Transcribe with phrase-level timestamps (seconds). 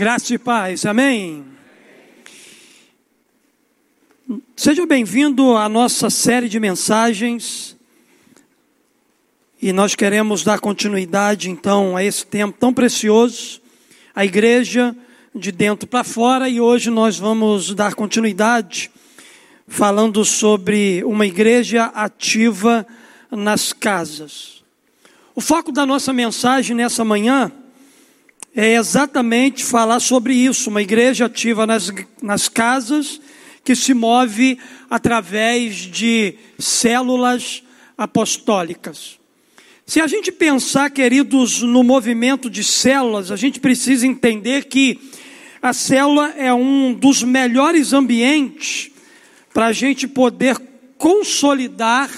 [0.00, 1.44] Graça e paz, amém?
[4.56, 7.76] Seja bem-vindo à nossa série de mensagens.
[9.60, 13.60] E nós queremos dar continuidade, então, a esse tempo tão precioso,
[14.14, 14.96] a igreja
[15.34, 18.90] de dentro para fora, e hoje nós vamos dar continuidade
[19.68, 22.86] falando sobre uma igreja ativa
[23.30, 24.64] nas casas.
[25.34, 27.52] O foco da nossa mensagem nessa manhã
[28.54, 33.20] é exatamente falar sobre isso, uma igreja ativa nas, nas casas,
[33.64, 34.58] que se move
[34.88, 37.62] através de células
[37.96, 39.18] apostólicas.
[39.86, 44.98] Se a gente pensar, queridos, no movimento de células, a gente precisa entender que
[45.60, 48.90] a célula é um dos melhores ambientes
[49.52, 50.56] para a gente poder
[50.96, 52.10] consolidar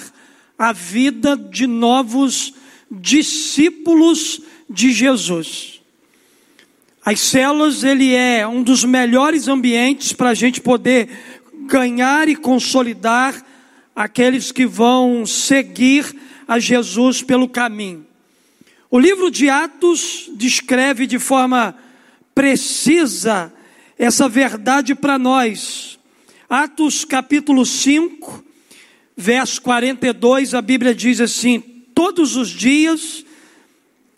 [0.58, 2.54] a vida de novos
[2.90, 5.81] discípulos de Jesus.
[7.04, 11.08] As células, ele é um dos melhores ambientes para a gente poder
[11.66, 13.44] ganhar e consolidar
[13.94, 16.14] aqueles que vão seguir
[16.46, 18.06] a Jesus pelo caminho.
[18.88, 21.74] O livro de Atos descreve de forma
[22.34, 23.52] precisa
[23.98, 25.98] essa verdade para nós.
[26.48, 28.44] Atos capítulo 5,
[29.16, 31.58] verso 42, a Bíblia diz assim:
[31.92, 33.24] Todos os dias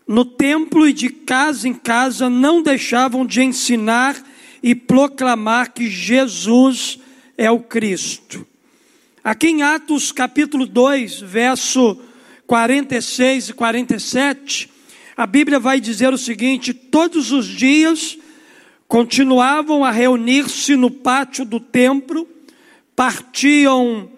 [0.06, 4.22] no templo e de casa em casa não deixavam de ensinar
[4.62, 6.98] e proclamar que Jesus
[7.36, 8.46] é o Cristo.
[9.22, 11.98] Aqui em Atos capítulo 2, verso
[12.46, 14.70] 46 e 47,
[15.16, 18.18] a Bíblia vai dizer o seguinte: todos os dias
[18.86, 22.28] continuavam a reunir-se no pátio do templo,
[22.94, 24.10] partiam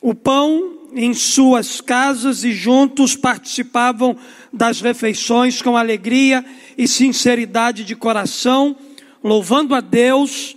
[0.00, 4.16] o pão em suas casas e juntos participavam
[4.52, 6.44] das refeições com alegria
[6.78, 8.76] e sinceridade de coração,
[9.22, 10.56] louvando a Deus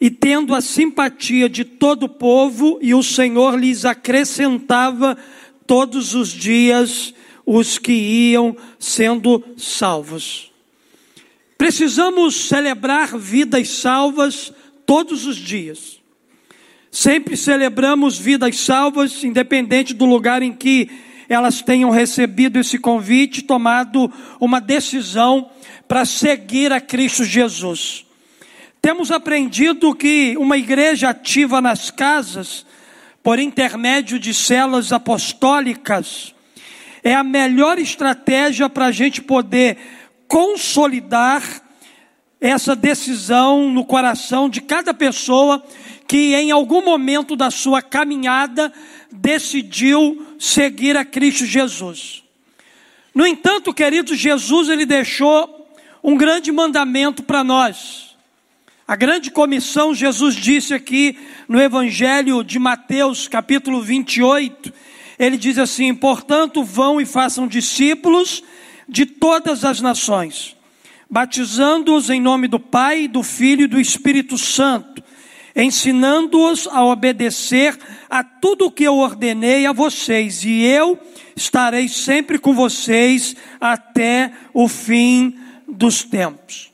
[0.00, 5.16] e tendo a simpatia de todo o povo, e o Senhor lhes acrescentava
[5.66, 7.14] todos os dias
[7.46, 10.50] os que iam sendo salvos.
[11.56, 14.52] Precisamos celebrar vidas salvas
[14.84, 16.01] todos os dias.
[16.94, 20.90] Sempre celebramos vidas salvas, independente do lugar em que
[21.26, 25.50] elas tenham recebido esse convite, tomado uma decisão
[25.88, 28.04] para seguir a Cristo Jesus.
[28.82, 32.66] Temos aprendido que uma igreja ativa nas casas,
[33.22, 36.34] por intermédio de células apostólicas,
[37.02, 39.78] é a melhor estratégia para a gente poder
[40.28, 41.42] consolidar
[42.38, 45.64] essa decisão no coração de cada pessoa
[46.12, 48.70] que em algum momento da sua caminhada
[49.10, 52.22] decidiu seguir a Cristo Jesus.
[53.14, 55.66] No entanto, querido, Jesus ele deixou
[56.04, 58.14] um grande mandamento para nós.
[58.86, 61.16] A grande comissão, Jesus disse aqui
[61.48, 64.70] no Evangelho de Mateus, capítulo 28,
[65.18, 68.44] ele diz assim: Portanto, vão e façam discípulos
[68.86, 70.54] de todas as nações,
[71.08, 75.02] batizando-os em nome do Pai, do Filho e do Espírito Santo
[75.54, 80.98] ensinando-os a obedecer a tudo o que eu ordenei a vocês, e eu
[81.36, 86.70] estarei sempre com vocês até o fim dos tempos.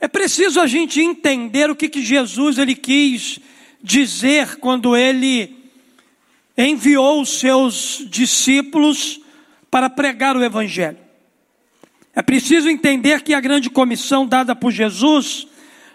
[0.00, 3.40] É preciso a gente entender o que, que Jesus ele quis
[3.82, 5.56] dizer quando ele
[6.56, 9.20] enviou os seus discípulos
[9.70, 10.98] para pregar o Evangelho.
[12.14, 15.46] É preciso entender que a grande comissão dada por Jesus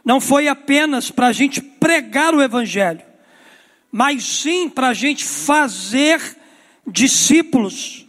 [0.03, 3.01] não foi apenas para a gente pregar o Evangelho,
[3.91, 6.19] mas sim para a gente fazer
[6.85, 8.05] discípulos,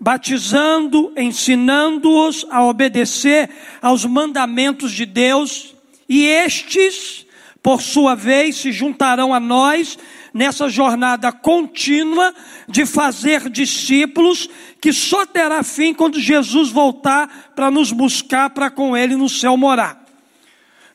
[0.00, 3.50] batizando, ensinando-os a obedecer
[3.82, 5.74] aos mandamentos de Deus,
[6.08, 7.26] e estes,
[7.62, 9.98] por sua vez, se juntarão a nós
[10.32, 12.34] nessa jornada contínua
[12.68, 14.48] de fazer discípulos,
[14.80, 19.56] que só terá fim quando Jesus voltar para nos buscar, para com Ele no céu
[19.56, 20.03] morar.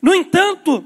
[0.00, 0.84] No entanto,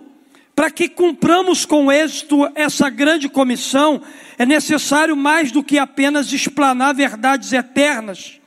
[0.55, 4.01] para que cumpramos com êxito essa grande comissão,
[4.39, 8.41] é necessário mais do que apenas explanar verdades eternas.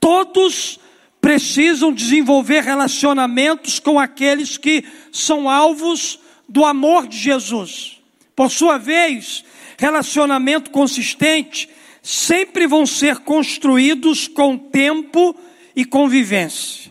[0.00, 0.78] Todos
[1.20, 6.18] precisam desenvolver relacionamentos com aqueles que são alvos
[6.48, 7.98] do amor de Jesus.
[8.34, 9.44] Por sua vez,
[9.76, 11.68] relacionamento consistente
[12.02, 15.36] sempre vão ser construídos com tempo
[15.74, 16.90] e convivência.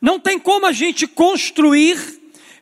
[0.00, 2.13] Não tem como a gente construir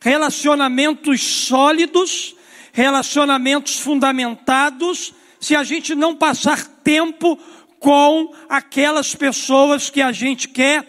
[0.03, 2.35] relacionamentos sólidos,
[2.73, 7.39] relacionamentos fundamentados, se a gente não passar tempo
[7.79, 10.85] com aquelas pessoas que a gente quer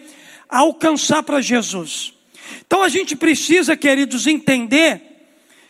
[0.49, 2.13] alcançar para Jesus.
[2.67, 5.01] Então a gente precisa, queridos, entender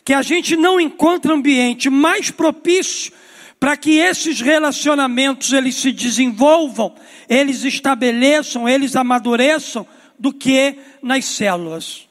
[0.04, 3.14] que a gente não encontra ambiente mais propício
[3.60, 6.96] para que esses relacionamentos eles se desenvolvam,
[7.30, 9.88] eles estabeleçam, eles amadureçam,
[10.18, 12.05] do que nas células.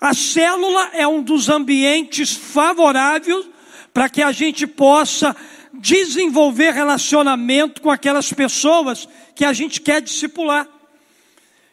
[0.00, 3.44] A célula é um dos ambientes favoráveis
[3.92, 5.36] para que a gente possa
[5.74, 10.66] desenvolver relacionamento com aquelas pessoas que a gente quer discipular,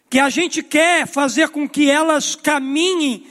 [0.10, 3.26] que a gente quer fazer com que elas caminhem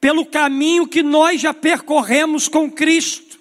[0.00, 3.40] pelo caminho que nós já percorremos com Cristo.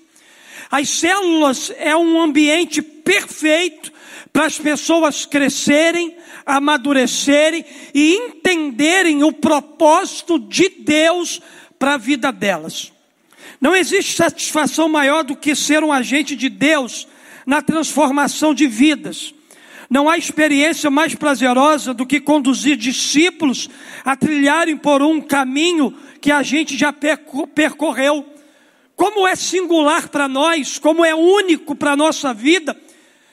[0.71, 3.93] As células é um ambiente perfeito
[4.35, 11.41] para as pessoas crescerem, amadurecerem e entenderem o propósito de Deus
[11.79, 12.91] para a vida delas.
[13.61, 17.07] Não existe satisfação maior do que ser um agente de Deus
[17.45, 19.33] na transformação de vidas.
[19.89, 23.69] Não há experiência mais prazerosa do que conduzir discípulos
[24.03, 28.25] a trilharem por um caminho que a gente já percorreu.
[28.97, 32.75] Como é singular para nós, como é único para a nossa vida,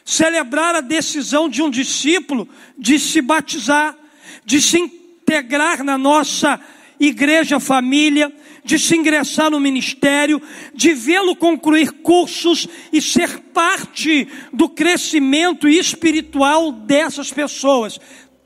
[0.05, 3.97] celebrar a decisão de um discípulo de se batizar,
[4.45, 6.61] de se integrar na nossa
[6.99, 8.33] igreja família,
[8.65, 10.41] de se ingressar no ministério,
[10.75, 17.99] de vê-lo concluir cursos e ser parte do crescimento espiritual dessas pessoas.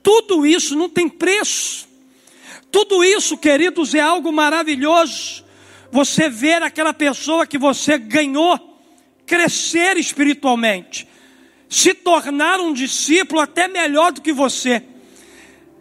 [0.03, 1.87] Tudo isso não tem preço.
[2.71, 5.45] Tudo isso, queridos, é algo maravilhoso.
[5.91, 8.75] Você ver aquela pessoa que você ganhou
[9.27, 11.07] crescer espiritualmente,
[11.69, 14.83] se tornar um discípulo até melhor do que você.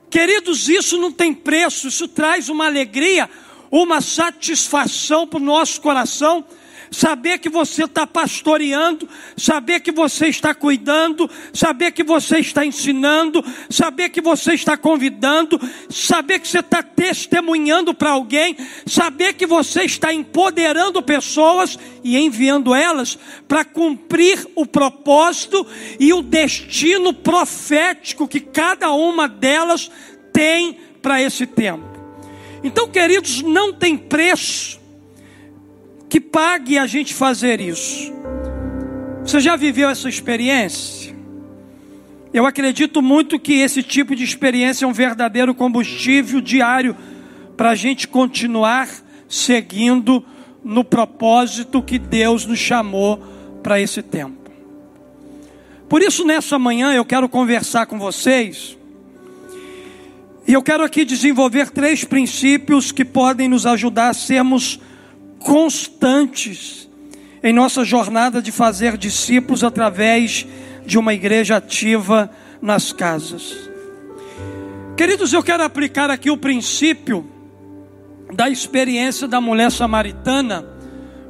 [0.09, 3.29] Queridos, isso não tem preço, isso traz uma alegria,
[3.69, 6.45] uma satisfação para o nosso coração
[6.91, 13.43] saber que você está pastoreando, saber que você está cuidando, saber que você está ensinando,
[13.69, 15.59] saber que você está convidando,
[15.89, 18.55] saber que você está testemunhando para alguém,
[18.85, 23.17] saber que você está empoderando pessoas e enviando elas
[23.47, 25.65] para cumprir o propósito
[25.99, 29.91] e o destino profético que cada uma delas
[30.31, 31.85] tem para esse tempo.
[32.63, 34.84] Então, queridos, não tem preço
[36.09, 38.13] que pague a gente fazer isso.
[39.23, 41.15] Você já viveu essa experiência?
[42.33, 46.95] Eu acredito muito que esse tipo de experiência é um verdadeiro combustível diário
[47.55, 48.89] para a gente continuar
[49.27, 50.23] seguindo
[50.63, 53.17] no propósito que Deus nos chamou
[53.63, 54.51] para esse tempo.
[55.87, 58.77] Por isso, nessa manhã, eu quero conversar com vocês.
[60.47, 64.79] E eu quero aqui desenvolver três princípios que podem nos ajudar a sermos
[65.45, 66.89] constantes
[67.43, 70.43] em nossa jornada de fazer discípulos através
[70.83, 73.55] de uma igreja ativa nas casas.
[74.97, 77.29] Queridos, eu quero aplicar aqui o princípio
[78.33, 80.67] da experiência da mulher samaritana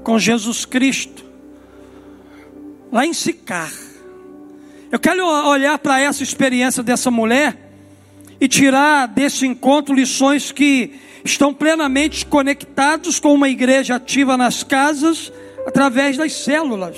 [0.02, 1.26] com Jesus Cristo,
[2.90, 3.74] lá em Sicar.
[4.90, 7.70] Eu quero olhar para essa experiência dessa mulher
[8.40, 10.94] e tirar desse encontro lições que
[11.26, 15.34] estão plenamente conectados com uma igreja ativa nas casas
[15.66, 16.96] através das células.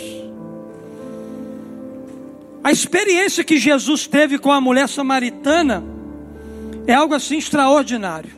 [2.62, 5.82] A experiência que Jesus teve com a mulher samaritana
[6.86, 8.36] é algo assim extraordinário.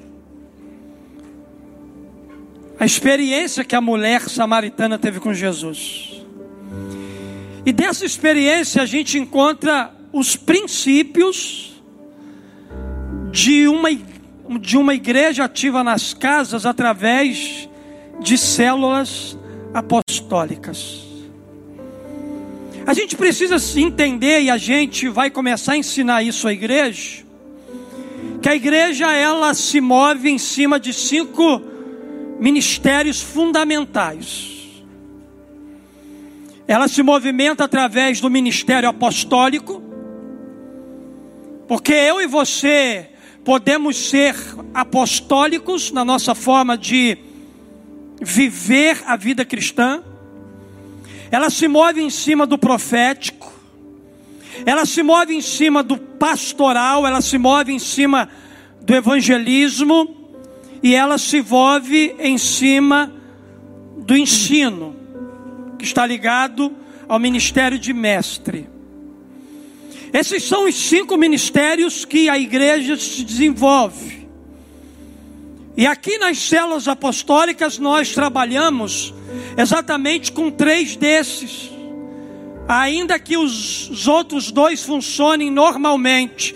[2.79, 6.23] A experiência que a mulher samaritana teve com Jesus.
[7.65, 11.81] E dessa experiência a gente encontra os princípios
[13.31, 14.08] de uma igreja
[14.57, 17.69] de uma igreja ativa nas casas através
[18.19, 19.37] de células
[19.73, 21.07] apostólicas.
[22.85, 27.23] A gente precisa entender e a gente vai começar a ensinar isso à igreja,
[28.41, 31.61] que a igreja ela se move em cima de cinco
[32.39, 34.57] ministérios fundamentais.
[36.67, 39.83] Ela se movimenta através do ministério apostólico,
[41.67, 43.09] porque eu e você
[43.49, 44.35] podemos ser
[44.75, 47.17] apostólicos na nossa forma de
[48.21, 50.03] viver a vida cristã.
[51.31, 53.51] Ela se move em cima do profético.
[54.67, 58.29] Ela se move em cima do pastoral, ela se move em cima
[58.83, 60.15] do evangelismo
[60.83, 63.11] e ela se move em cima
[63.97, 64.95] do ensino,
[65.79, 66.71] que está ligado
[67.07, 68.69] ao ministério de mestre.
[70.11, 74.27] Esses são os cinco ministérios que a igreja se desenvolve.
[75.77, 79.13] E aqui nas células apostólicas nós trabalhamos
[79.57, 81.71] exatamente com três desses.
[82.67, 86.55] Ainda que os, os outros dois funcionem normalmente,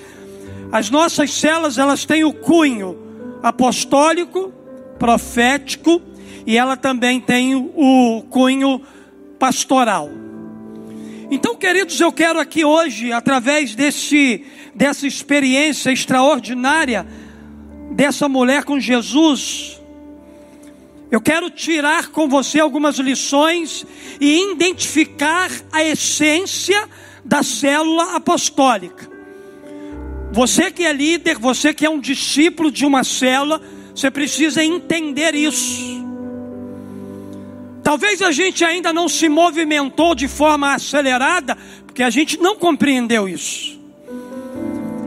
[0.71, 2.97] as nossas células elas têm o cunho
[3.41, 4.51] apostólico,
[4.97, 6.01] profético
[6.45, 8.81] e ela também tem o cunho
[9.37, 10.09] pastoral.
[11.33, 17.07] Então, queridos, eu quero aqui hoje, através desse, dessa experiência extraordinária
[17.89, 19.81] dessa mulher com Jesus,
[21.09, 23.83] eu quero tirar com você algumas lições
[24.21, 26.87] e identificar a essência
[27.25, 29.09] da célula apostólica.
[30.31, 33.59] Você que é líder, você que é um discípulo de uma célula,
[33.95, 36.02] você precisa entender isso.
[37.83, 43.27] Talvez a gente ainda não se movimentou de forma acelerada, porque a gente não compreendeu
[43.27, 43.77] isso.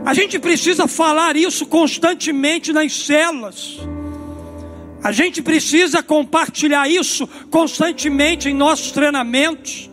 [0.05, 3.79] A gente precisa falar isso constantemente nas células.
[5.03, 9.89] A gente precisa compartilhar isso constantemente em nossos treinamentos.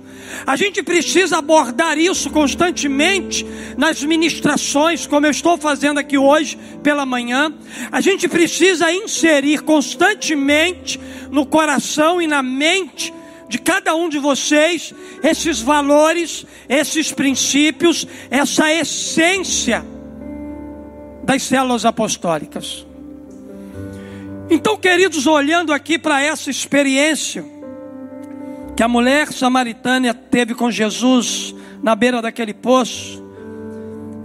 [0.47, 7.07] A gente precisa abordar isso constantemente nas ministrações, como eu estou fazendo aqui hoje pela
[7.07, 7.53] manhã.
[7.91, 11.01] A gente precisa inserir constantemente
[11.31, 13.13] no coração e na mente
[13.49, 19.85] de cada um de vocês esses valores, esses princípios, essa essência
[21.23, 22.87] das células apostólicas.
[24.51, 27.54] Então, queridos, olhando aqui para essa experiência
[28.77, 33.23] que a mulher samaritana teve com Jesus na beira daquele poço,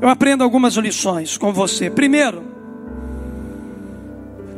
[0.01, 1.89] eu aprendo algumas lições com você.
[1.89, 2.43] Primeiro,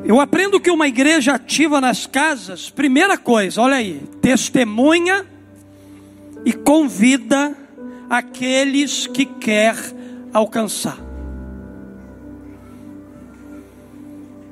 [0.05, 5.25] eu aprendo que uma igreja ativa nas casas, primeira coisa, olha aí, testemunha
[6.45, 7.55] e convida
[8.10, 9.75] aqueles que quer
[10.33, 11.12] alcançar.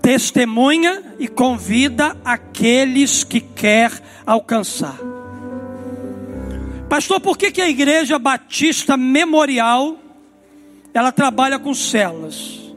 [0.10, 3.92] testemunha e convida aqueles que quer
[4.26, 4.98] alcançar.
[6.90, 10.00] Pastor, por que, que a Igreja Batista Memorial
[10.92, 12.74] ela trabalha com células?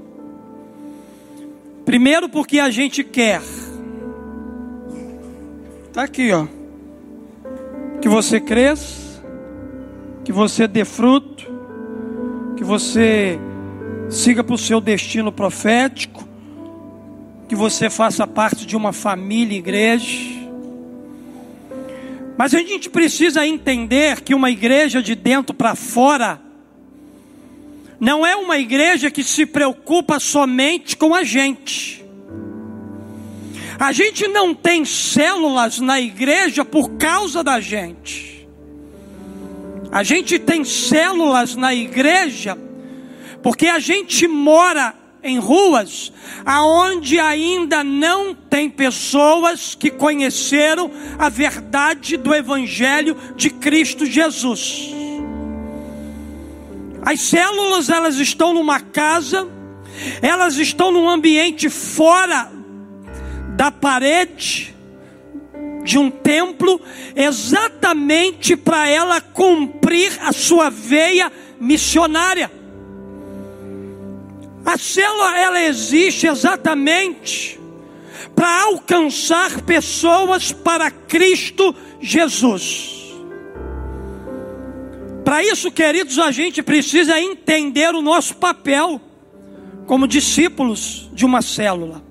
[1.87, 3.41] Primeiro porque a gente quer.
[5.89, 6.47] Está aqui, ó.
[8.03, 9.25] Que você cresça,
[10.25, 11.47] que você dê fruto,
[12.57, 13.39] que você
[14.11, 16.29] siga para o seu destino profético,
[17.49, 20.42] que você faça parte de uma família igreja.
[22.37, 26.41] Mas a gente precisa entender que uma igreja de dentro para fora
[28.01, 32.05] não é uma igreja que se preocupa somente com a gente.
[33.79, 38.49] A gente não tem células na igreja por causa da gente.
[39.91, 42.59] A gente tem células na igreja
[43.43, 46.13] porque a gente mora em ruas
[46.45, 54.91] aonde ainda não tem pessoas que conheceram a verdade do evangelho de Cristo Jesus.
[57.05, 59.49] As células elas estão numa casa,
[60.21, 62.51] elas estão num ambiente fora
[63.57, 64.73] da parede
[65.83, 66.81] de um templo,
[67.15, 72.62] exatamente para ela cumprir a sua veia missionária.
[74.65, 77.61] A célula ela existe exatamente
[78.35, 83.03] para alcançar pessoas para Cristo Jesus.
[85.25, 89.01] Para isso, queridos, a gente precisa entender o nosso papel
[89.87, 92.03] como discípulos de uma célula.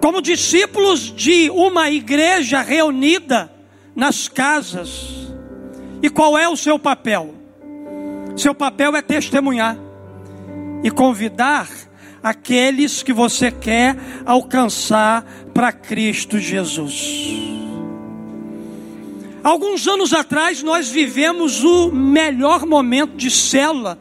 [0.00, 3.50] Como discípulos de uma igreja reunida
[3.94, 5.26] nas casas.
[6.02, 7.34] E qual é o seu papel?
[8.36, 9.85] Seu papel é testemunhar
[10.86, 11.68] e convidar
[12.22, 17.26] aqueles que você quer alcançar para Cristo Jesus.
[19.42, 23.98] Alguns anos atrás nós vivemos o melhor momento de célula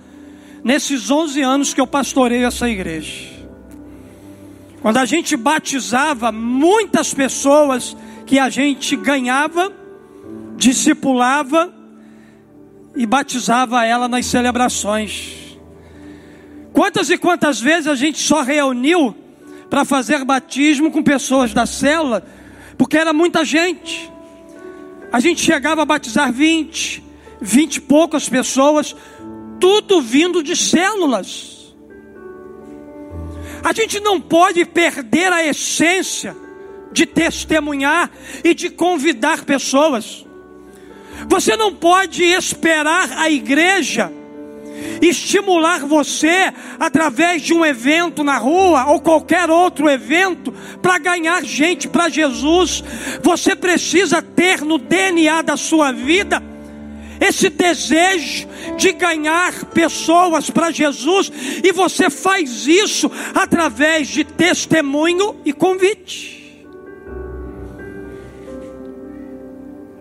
[0.64, 3.32] nesses 11 anos que eu pastorei essa igreja.
[4.80, 9.74] Quando a gente batizava muitas pessoas que a gente ganhava,
[10.56, 11.74] discipulava
[12.96, 15.45] e batizava ela nas celebrações.
[16.76, 19.16] Quantas e quantas vezes a gente só reuniu
[19.70, 22.26] para fazer batismo com pessoas da célula,
[22.78, 24.12] porque era muita gente.
[25.10, 27.02] A gente chegava a batizar 20,
[27.40, 28.94] 20 e poucas pessoas,
[29.58, 31.74] tudo vindo de células.
[33.64, 36.36] A gente não pode perder a essência
[36.92, 38.12] de testemunhar
[38.44, 40.26] e de convidar pessoas.
[41.30, 44.12] Você não pode esperar a igreja
[45.02, 51.88] estimular você através de um evento na rua ou qualquer outro evento para ganhar gente
[51.88, 52.84] para Jesus.
[53.22, 56.42] Você precisa ter no DNA da sua vida
[57.20, 61.32] esse desejo de ganhar pessoas para Jesus,
[61.64, 66.45] e você faz isso através de testemunho e convite.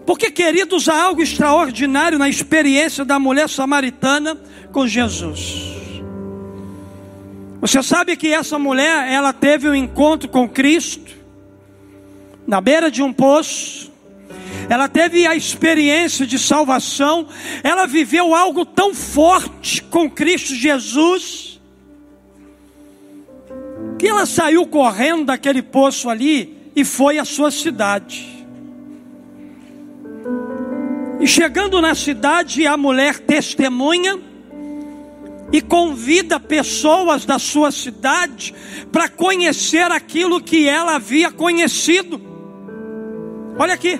[0.06, 4.38] Porque, queridos, há algo extraordinário na experiência da mulher samaritana
[4.70, 5.72] com Jesus.
[7.60, 11.12] Você sabe que essa mulher, ela teve um encontro com Cristo,
[12.46, 13.90] na beira de um poço,
[14.68, 17.26] ela teve a experiência de salvação,
[17.62, 21.60] ela viveu algo tão forte com Cristo Jesus,
[23.98, 28.33] que ela saiu correndo daquele poço ali e foi à sua cidade.
[31.24, 34.20] E chegando na cidade, a mulher testemunha
[35.50, 38.54] e convida pessoas da sua cidade
[38.92, 42.20] para conhecer aquilo que ela havia conhecido.
[43.58, 43.98] Olha aqui.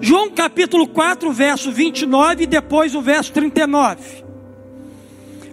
[0.00, 4.22] João capítulo 4, verso 29 e depois o verso 39.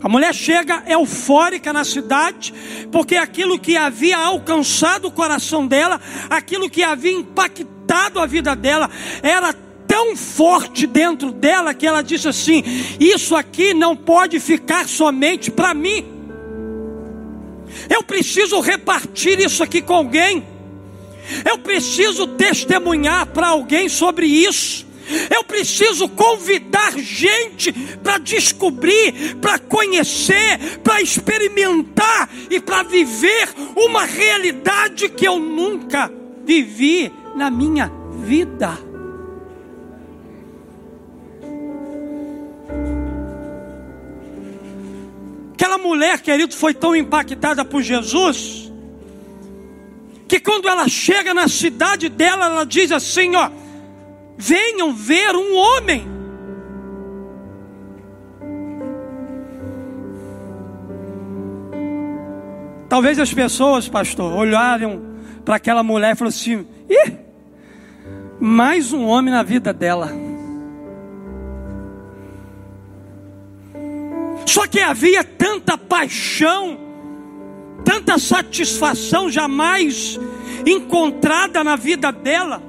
[0.04, 2.54] A mulher chega eufórica na cidade,
[2.92, 8.88] porque aquilo que havia alcançado o coração dela, aquilo que havia impactado a vida dela,
[9.24, 12.64] era tão forte dentro dela que ela disse assim:
[13.00, 16.04] Isso aqui não pode ficar somente para mim.
[17.88, 20.44] Eu preciso repartir isso aqui com alguém.
[21.46, 24.84] Eu preciso testemunhar para alguém sobre isso.
[25.30, 27.72] Eu preciso convidar gente
[28.02, 36.12] para descobrir, para conhecer, para experimentar e para viver uma realidade que eu nunca
[36.44, 37.92] vivi na minha
[38.26, 38.93] vida.
[45.54, 48.72] Aquela mulher, querido, foi tão impactada por Jesus,
[50.28, 53.50] que quando ela chega na cidade dela, ela diz assim: Ó,
[54.38, 56.14] venham ver um homem.
[62.90, 65.02] Talvez as pessoas, pastor, olharam
[65.46, 67.18] para aquela mulher e falaram assim: ih,
[68.40, 70.23] mais um homem na vida dela.
[74.46, 76.78] Só que havia tanta paixão,
[77.84, 80.20] tanta satisfação jamais
[80.66, 82.62] encontrada na vida dela.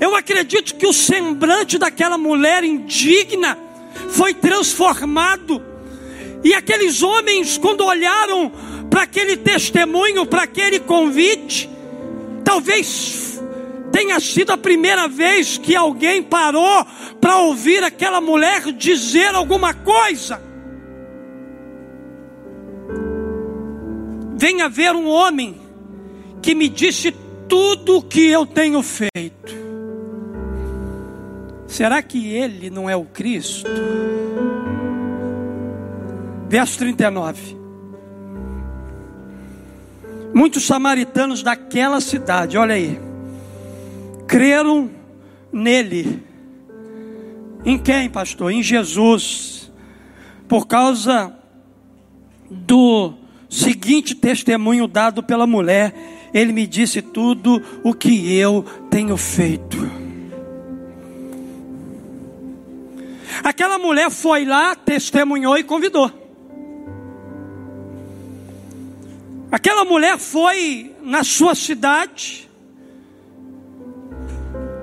[0.00, 3.58] Eu acredito que o semblante daquela mulher indigna
[4.08, 5.62] foi transformado.
[6.42, 8.50] E aqueles homens, quando olharam
[8.88, 11.68] para aquele testemunho, para aquele convite,
[12.44, 13.40] talvez
[13.92, 16.86] tenha sido a primeira vez que alguém parou
[17.20, 20.49] para ouvir aquela mulher dizer alguma coisa.
[24.40, 25.60] Venha ver um homem
[26.40, 27.12] que me disse
[27.46, 29.54] tudo o que eu tenho feito.
[31.66, 33.68] Será que ele não é o Cristo?
[36.48, 37.58] Verso 39.
[40.32, 42.98] Muitos samaritanos daquela cidade, olha aí,
[44.26, 44.90] creram
[45.52, 46.22] nele.
[47.62, 48.50] Em quem, pastor?
[48.52, 49.70] Em Jesus.
[50.48, 51.30] Por causa
[52.50, 53.19] do
[53.50, 55.92] seguinte testemunho dado pela mulher:
[56.32, 59.76] ele me disse tudo o que eu tenho feito.
[63.42, 66.10] Aquela mulher foi lá, testemunhou e convidou.
[69.50, 72.48] Aquela mulher foi na sua cidade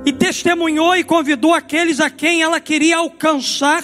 [0.06, 3.84] e testemunhou e convidou aqueles a quem ela queria alcançar.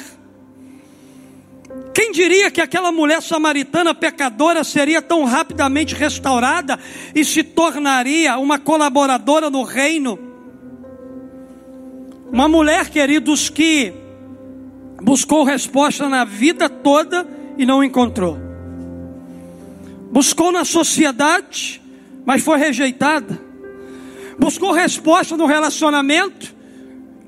[1.94, 6.80] Quem diria que aquela mulher samaritana pecadora seria tão rapidamente restaurada
[7.14, 10.18] e se tornaria uma colaboradora no reino?
[12.32, 13.94] Uma mulher, queridos, que
[15.04, 17.28] buscou resposta na vida toda
[17.60, 18.40] e não encontrou.
[20.12, 21.80] Buscou na sociedade,
[22.26, 23.40] mas foi rejeitada.
[24.40, 26.56] Buscou resposta no relacionamento.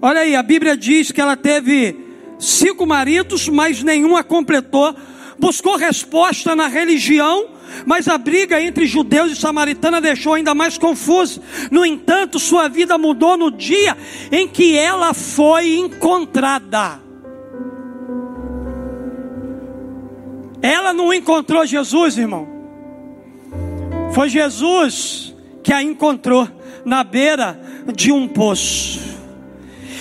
[0.01, 2.04] Olha aí, a Bíblia diz que ela teve
[2.39, 4.95] cinco maridos, mas nenhum a completou.
[5.38, 7.48] Buscou resposta na religião,
[7.86, 11.41] mas a briga entre judeus e samaritana deixou ainda mais confusa.
[11.69, 13.98] No entanto, sua vida mudou no dia
[14.32, 17.02] em que ela foi encontrada.
[20.62, 22.48] Ela não encontrou Jesus, irmão.
[24.13, 26.48] Foi Jesus que a encontrou
[26.86, 27.60] na beira
[27.93, 29.14] de um poço.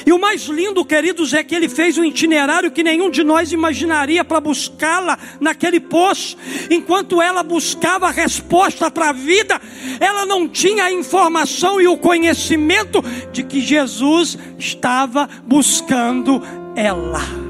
[0.06, 3.52] E o mais lindo, queridos, é que ele fez um itinerário que nenhum de nós
[3.52, 6.36] imaginaria para buscá-la naquele poço.
[6.70, 9.60] Enquanto ela buscava a resposta para a vida,
[9.98, 16.42] ela não tinha a informação e o conhecimento de que Jesus estava buscando
[16.76, 17.44] ela.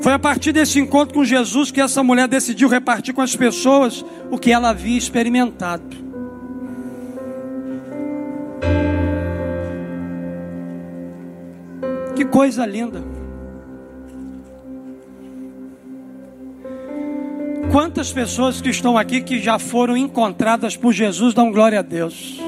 [0.00, 4.04] Foi a partir desse encontro com Jesus que essa mulher decidiu repartir com as pessoas
[4.30, 6.09] o que ela havia experimentado.
[12.30, 13.02] Coisa linda.
[17.70, 22.40] Quantas pessoas que estão aqui que já foram encontradas por Jesus dão glória a Deus.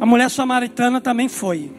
[0.00, 1.70] A mulher samaritana também foi.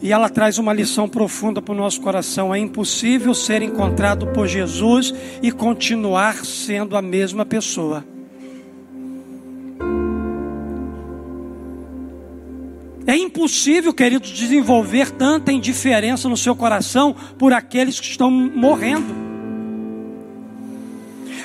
[0.00, 2.54] E ela traz uma lição profunda para o nosso coração.
[2.54, 8.04] É impossível ser encontrado por Jesus e continuar sendo a mesma pessoa.
[13.36, 19.14] Impossível, queridos, desenvolver tanta indiferença no seu coração por aqueles que estão morrendo.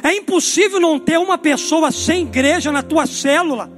[0.01, 3.69] É impossível não ter uma pessoa sem igreja na tua célula.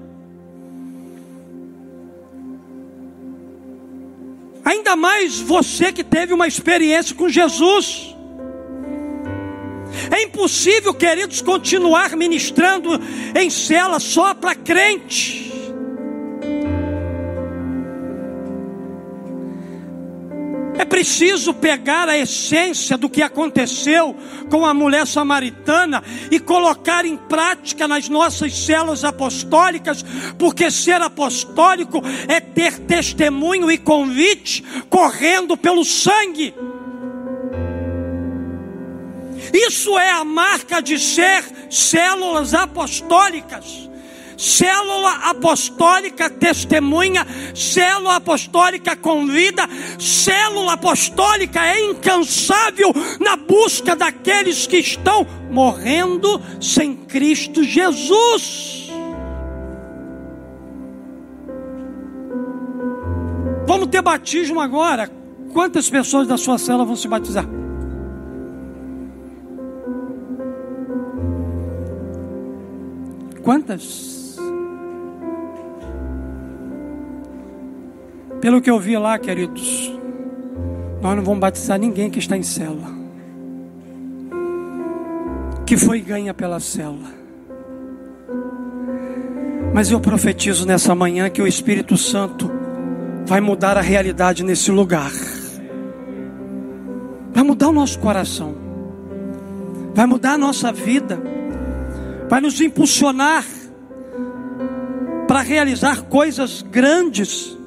[4.63, 8.15] Ainda mais você que teve uma experiência com Jesus.
[10.15, 12.89] É impossível, queridos, continuar ministrando
[13.35, 15.62] em cela só para crente.
[21.03, 24.15] Preciso pegar a essência do que aconteceu
[24.49, 30.01] com a mulher samaritana e colocar em prática nas nossas células apostólicas,
[30.39, 36.55] porque ser apostólico é ter testemunho e convite correndo pelo sangue.
[39.53, 43.89] Isso é a marca de ser células apostólicas.
[44.43, 47.25] Célula apostólica testemunha,
[47.55, 49.63] célula apostólica convida,
[49.97, 58.91] célula apostólica é incansável na busca daqueles que estão morrendo sem Cristo Jesus.
[63.65, 65.09] Vamos ter batismo agora.
[65.53, 67.45] Quantas pessoas da sua célula vão se batizar?
[73.41, 74.12] Quantas?
[78.43, 79.89] Pelo que eu vi lá, queridos,
[81.01, 82.89] nós não vamos batizar ninguém que está em célula,
[85.65, 87.07] que foi ganha pela célula.
[89.73, 92.51] Mas eu profetizo nessa manhã que o Espírito Santo
[93.25, 95.13] vai mudar a realidade nesse lugar,
[97.33, 98.53] vai mudar o nosso coração,
[99.95, 101.17] vai mudar a nossa vida,
[102.29, 103.45] vai nos impulsionar
[105.29, 107.62] para realizar coisas grandes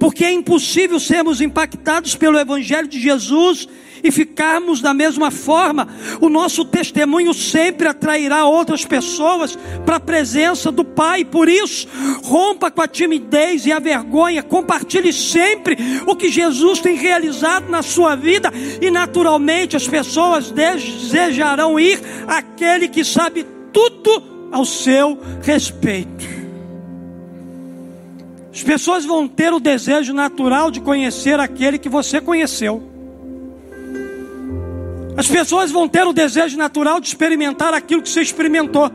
[0.00, 3.68] porque é impossível sermos impactados pelo Evangelho de Jesus
[4.02, 5.86] e ficarmos da mesma forma.
[6.22, 11.22] O nosso testemunho sempre atrairá outras pessoas para a presença do Pai.
[11.22, 11.86] Por isso,
[12.24, 17.82] rompa com a timidez e a vergonha, compartilhe sempre o que Jesus tem realizado na
[17.82, 26.39] sua vida e naturalmente as pessoas desejarão ir àquele que sabe tudo ao seu respeito.
[28.52, 32.82] As pessoas vão ter o desejo natural de conhecer aquele que você conheceu.
[35.16, 38.90] As pessoas vão ter o desejo natural de experimentar aquilo que você experimentou.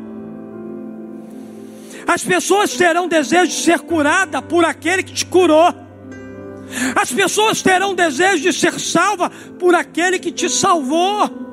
[2.07, 5.73] As pessoas terão desejo de ser curada por aquele que te curou.
[6.95, 11.44] As pessoas terão desejo de ser salva por aquele que te salvou.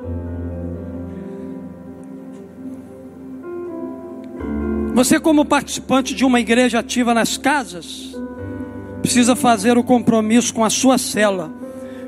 [4.93, 8.15] Você, como participante de uma igreja ativa nas casas,
[9.01, 11.51] precisa fazer o compromisso com a sua cela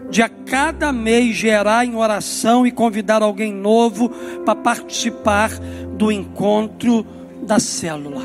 [0.10, 4.10] de a cada mês gerar em oração e convidar alguém novo
[4.46, 5.50] para participar
[5.98, 7.06] do encontro
[7.42, 8.22] da célula.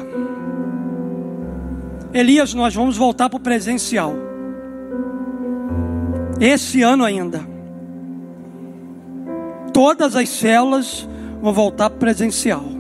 [2.13, 4.15] Elias, nós vamos voltar para o presencial.
[6.39, 7.41] Esse ano ainda.
[9.73, 11.09] Todas as células
[11.41, 12.80] vão voltar para o presencial.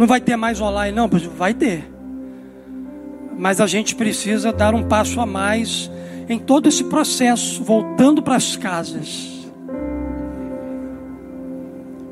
[0.00, 1.06] Não vai ter mais online, não?
[1.36, 1.84] Vai ter.
[3.36, 5.90] Mas a gente precisa dar um passo a mais
[6.26, 9.46] em todo esse processo, voltando para as casas.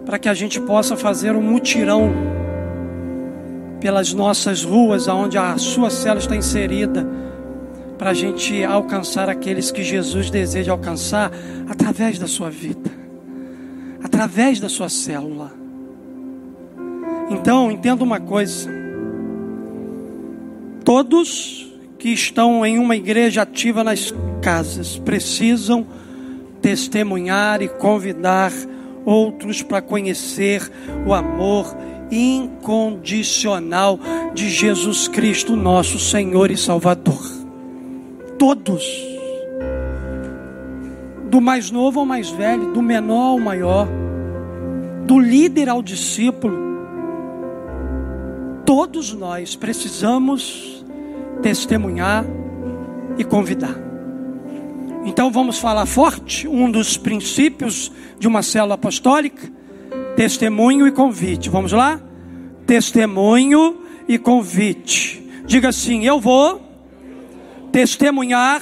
[0.05, 2.13] Para que a gente possa fazer um mutirão
[3.81, 7.09] pelas nossas ruas, aonde a sua célula está inserida,
[7.97, 11.33] para a gente alcançar aqueles que Jesus deseja alcançar
[11.67, 12.91] através da sua vida,
[14.05, 15.58] através da sua célula.
[17.31, 18.71] Então, entenda uma coisa:
[20.85, 25.87] todos que estão em uma igreja ativa nas casas precisam
[26.63, 28.53] testemunhar e convidar
[29.05, 30.71] outros para conhecer
[31.07, 31.77] o amor
[32.11, 33.99] incondicional
[34.35, 37.21] de Jesus Cristo, nosso Senhor e Salvador.
[38.39, 38.85] Todos,
[41.29, 43.89] do mais novo ao mais velho, do menor ao maior,
[45.07, 46.68] do líder ao discípulo,
[48.69, 50.85] todos nós precisamos
[51.41, 52.23] testemunhar
[53.17, 53.75] e convidar.
[55.07, 59.51] Então vamos falar forte, um dos princípios de uma célula apostólica,
[60.15, 61.49] testemunho e convite.
[61.49, 61.99] Vamos lá?
[62.67, 65.27] Testemunho e convite.
[65.47, 66.61] Diga assim: eu vou
[67.73, 68.61] testemunhar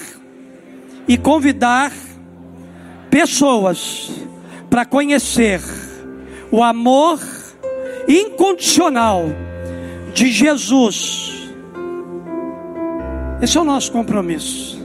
[1.09, 1.93] e convidar
[3.11, 4.09] pessoas
[4.71, 5.61] para conhecer
[6.53, 7.19] o amor
[8.07, 9.25] incondicional
[10.17, 11.53] de Jesus.
[13.43, 14.81] Esse é o nosso compromisso.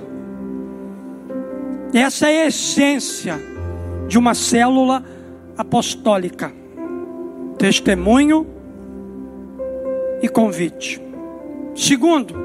[1.93, 3.39] Essa é a essência
[4.09, 5.01] de uma célula
[5.57, 6.51] apostólica:
[7.57, 8.45] testemunho
[10.21, 11.01] e convite.
[11.75, 12.35] Segundo,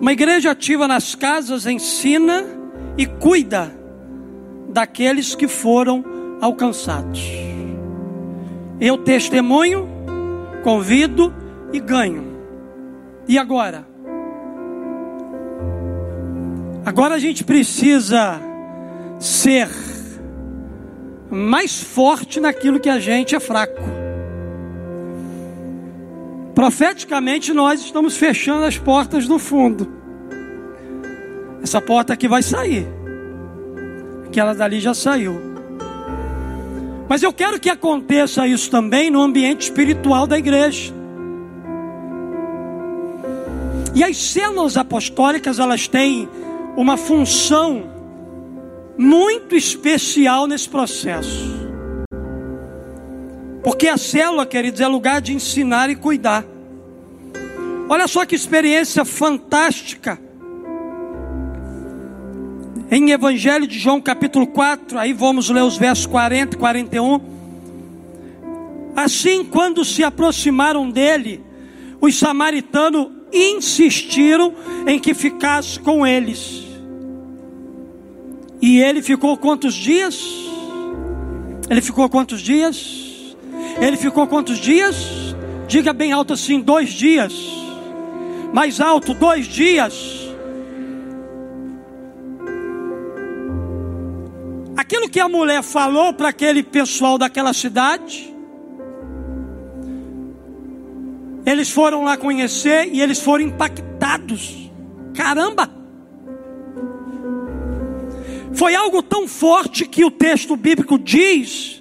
[0.00, 2.44] uma igreja ativa nas casas ensina
[2.98, 3.72] e cuida
[4.68, 6.04] daqueles que foram
[6.40, 7.30] alcançados.
[8.80, 9.88] Eu testemunho,
[10.62, 11.34] convido
[11.72, 12.24] e ganho.
[13.26, 13.86] E agora?
[16.84, 18.40] Agora a gente precisa
[19.18, 19.68] ser
[21.30, 23.80] mais forte naquilo que a gente é fraco.
[26.54, 29.90] Profeticamente, nós estamos fechando as portas do fundo.
[31.62, 32.86] Essa porta aqui vai sair.
[34.26, 35.49] Aquela dali já saiu.
[37.10, 40.94] Mas eu quero que aconteça isso também no ambiente espiritual da igreja.
[43.92, 46.28] E as células apostólicas, elas têm
[46.76, 47.82] uma função
[48.96, 51.50] muito especial nesse processo.
[53.64, 56.44] Porque a célula, queridos, é lugar de ensinar e cuidar.
[57.88, 60.16] Olha só que experiência fantástica.
[62.92, 67.20] Em Evangelho de João, capítulo 4, aí vamos ler os versos 40 e 41.
[68.96, 71.40] Assim, quando se aproximaram dele,
[72.00, 74.52] os samaritanos insistiram
[74.88, 76.64] em que ficasse com eles.
[78.60, 80.20] E ele ficou quantos dias?
[81.70, 83.36] Ele ficou quantos dias?
[83.80, 85.36] Ele ficou quantos dias?
[85.68, 87.32] Diga bem alto assim: dois dias.
[88.52, 90.29] Mais alto, dois dias.
[94.90, 98.34] Aquilo que a mulher falou para aquele pessoal daquela cidade,
[101.46, 104.68] eles foram lá conhecer e eles foram impactados.
[105.14, 105.70] Caramba!
[108.52, 111.80] Foi algo tão forte que o texto bíblico diz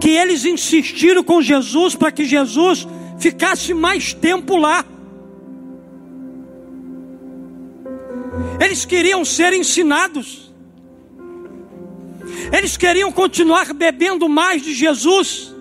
[0.00, 2.86] que eles insistiram com Jesus para que Jesus
[3.18, 4.84] ficasse mais tempo lá.
[8.60, 10.47] Eles queriam ser ensinados.
[12.52, 15.54] Eles queriam continuar bebendo mais de Jesus.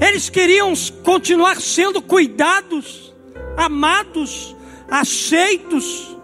[0.00, 3.14] Eles queriam continuar sendo cuidados,
[3.56, 4.56] amados,
[4.90, 6.16] aceitos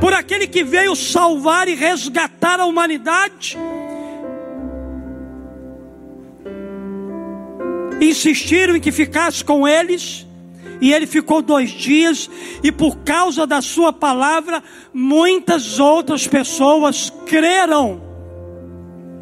[0.00, 3.58] por aquele que veio salvar e resgatar a humanidade.
[8.00, 10.26] Insistiram em que ficasse com eles,
[10.80, 12.30] e ele ficou dois dias,
[12.62, 14.62] e por causa da sua palavra,
[14.94, 18.09] muitas outras pessoas creram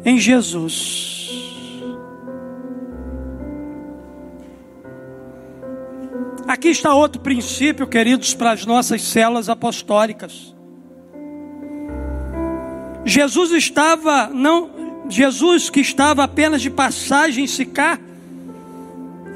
[0.03, 1.19] em Jesus.
[6.47, 10.55] Aqui está outro princípio, queridos, para as nossas celas apostólicas.
[13.05, 17.99] Jesus estava, não, Jesus que estava apenas de passagem em Sicar,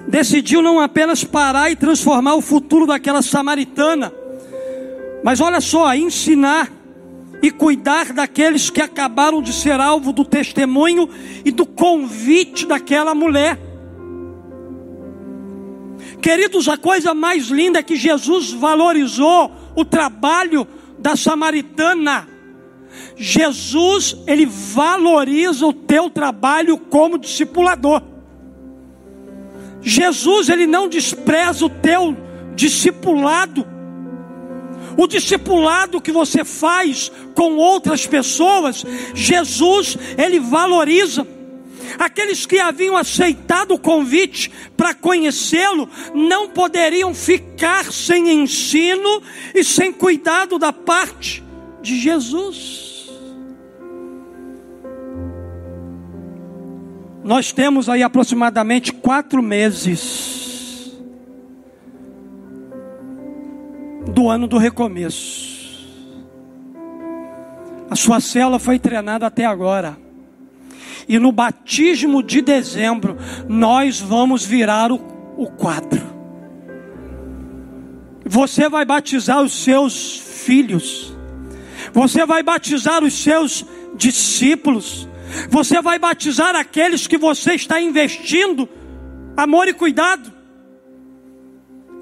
[0.08, 4.12] decidiu não apenas parar e transformar o futuro daquela samaritana,
[5.24, 6.72] mas olha só, ensinar
[7.44, 11.10] e cuidar daqueles que acabaram de ser alvo do testemunho
[11.44, 13.60] e do convite daquela mulher.
[16.22, 20.66] Queridos, a coisa mais linda é que Jesus valorizou o trabalho
[20.98, 22.30] da samaritana.
[23.18, 28.02] Jesus, ele valoriza o teu trabalho como discipulador.
[29.82, 32.16] Jesus, ele não despreza o teu
[32.56, 33.73] discipulado.
[34.98, 41.26] O discipulado que você faz com outras pessoas, Jesus, ele valoriza.
[42.00, 49.22] Aqueles que haviam aceitado o convite para conhecê-lo não poderiam ficar sem ensino
[49.54, 51.44] e sem cuidado da parte
[51.82, 52.94] de Jesus.
[57.24, 60.44] Nós temos aí aproximadamente quatro meses
[64.12, 65.54] do ano do recomeço.
[67.90, 69.98] A sua célula foi treinada até agora.
[71.08, 74.96] E no batismo de dezembro, nós vamos virar o,
[75.38, 76.02] o quadro.
[78.26, 81.16] Você vai batizar os seus filhos.
[81.92, 85.08] Você vai batizar os seus discípulos.
[85.50, 88.68] Você vai batizar aqueles que você está investindo
[89.36, 90.32] amor e cuidado,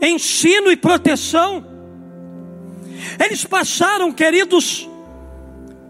[0.02, 1.71] ensino e proteção.
[3.24, 4.90] Eles passaram, queridos,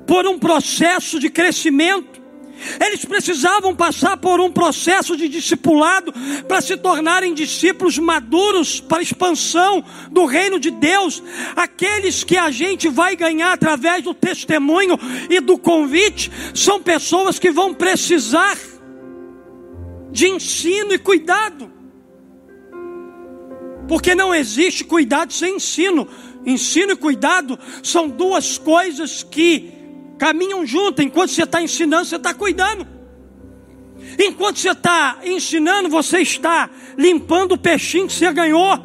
[0.06, 2.20] por um processo de crescimento.
[2.80, 6.13] Eles precisavam passar por um processo de discipulado
[6.48, 11.24] para se tornarem discípulos maduros para a expansão do reino de Deus.
[11.56, 17.50] Aqueles que a gente vai ganhar através do testemunho e do convite são pessoas que
[17.50, 18.58] vão precisar
[20.12, 21.81] de ensino e cuidado.
[23.91, 26.08] Porque não existe cuidado sem ensino.
[26.45, 29.69] Ensino e cuidado são duas coisas que
[30.17, 31.06] caminham juntas.
[31.06, 32.88] Enquanto você está ensinando, você está cuidando.
[34.17, 38.80] Enquanto você está ensinando, você está limpando o peixinho que você ganhou.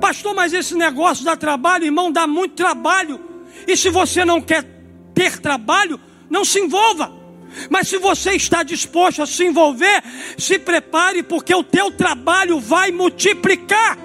[0.00, 3.18] Pastor, mas esse negócio dá trabalho, irmão, dá muito trabalho.
[3.66, 4.64] E se você não quer
[5.12, 5.98] ter trabalho,
[6.30, 7.21] não se envolva.
[7.68, 10.02] Mas se você está disposto a se envolver,
[10.36, 13.98] se prepare, porque o teu trabalho vai multiplicar.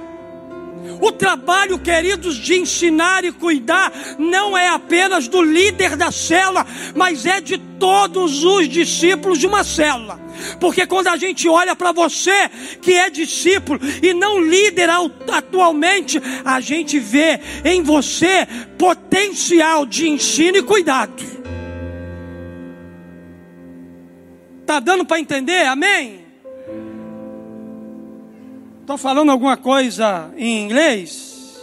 [1.02, 7.26] O trabalho, queridos, de ensinar e cuidar não é apenas do líder da célula, mas
[7.26, 10.20] é de todos os discípulos de uma célula.
[10.60, 12.50] Porque quando a gente olha para você
[12.82, 14.90] que é discípulo e não líder
[15.32, 21.38] atualmente, a gente vê em você potencial de ensino e cuidado.
[24.67, 25.65] Tá dando para entender?
[25.65, 26.25] Amém?
[28.82, 31.58] Estou falando alguma coisa em inglês?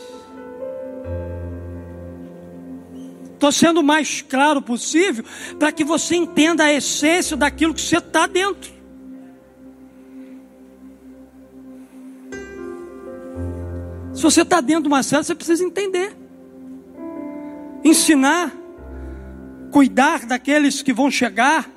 [3.35, 5.23] Estou sendo o mais claro possível
[5.59, 8.73] para que você entenda a essência daquilo que você está dentro.
[14.15, 16.17] Se você está dentro de uma célula, você precisa entender,
[17.85, 18.51] ensinar,
[19.71, 21.74] cuidar daqueles que vão chegar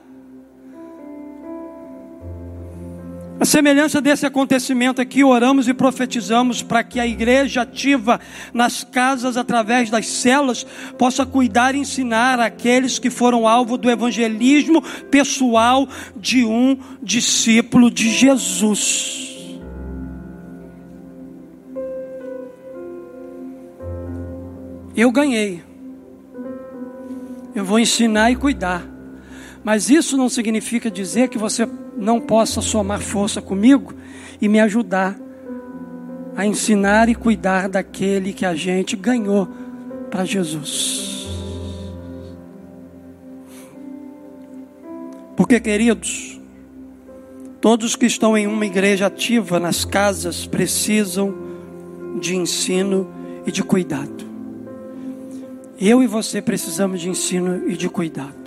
[3.40, 8.20] A semelhança desse acontecimento aqui, oramos e profetizamos para que a igreja ativa
[8.52, 10.66] nas casas, através das celas,
[10.98, 18.10] possa cuidar e ensinar aqueles que foram alvo do evangelismo pessoal de um discípulo de
[18.10, 19.28] Jesus.
[24.96, 25.62] Eu ganhei.
[27.54, 28.84] Eu vou ensinar e cuidar.
[29.64, 33.94] Mas isso não significa dizer que você não possa somar força comigo
[34.40, 35.18] e me ajudar
[36.36, 39.48] a ensinar e cuidar daquele que a gente ganhou
[40.12, 41.28] para Jesus.
[45.36, 46.40] Porque, queridos,
[47.60, 51.34] todos que estão em uma igreja ativa nas casas precisam
[52.20, 53.08] de ensino
[53.46, 54.26] e de cuidado.
[55.80, 58.47] Eu e você precisamos de ensino e de cuidado.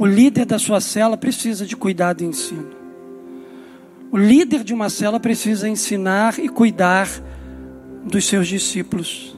[0.00, 2.70] O líder da sua cela precisa de cuidado e ensino.
[4.10, 7.06] O líder de uma cela precisa ensinar e cuidar
[8.06, 9.36] dos seus discípulos.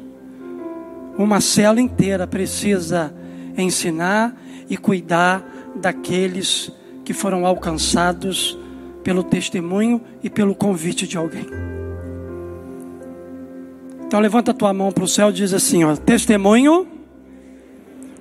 [1.19, 3.13] Uma cela inteira precisa
[3.59, 5.45] ensinar e cuidar
[5.75, 6.71] daqueles
[7.05, 8.57] que foram alcançados
[9.03, 11.47] pelo testemunho e pelo convite de alguém.
[14.07, 16.87] Então levanta a tua mão para o céu e diz assim: ó, testemunho,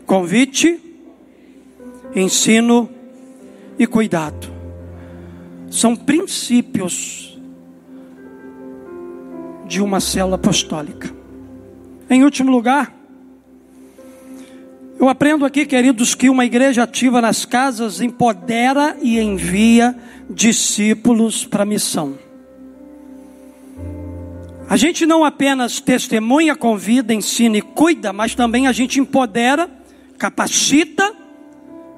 [0.07, 0.90] convite
[2.15, 2.89] ensino
[3.77, 4.47] e cuidado.
[5.69, 7.39] São princípios
[9.67, 11.09] de uma célula apostólica.
[12.09, 12.93] Em último lugar,
[14.99, 19.95] eu aprendo aqui, queridos, que uma igreja ativa nas casas empodera e envia
[20.29, 22.19] discípulos para a missão.
[24.69, 29.69] A gente não apenas testemunha, convida, ensina e cuida, mas também a gente empodera,
[30.17, 31.20] capacita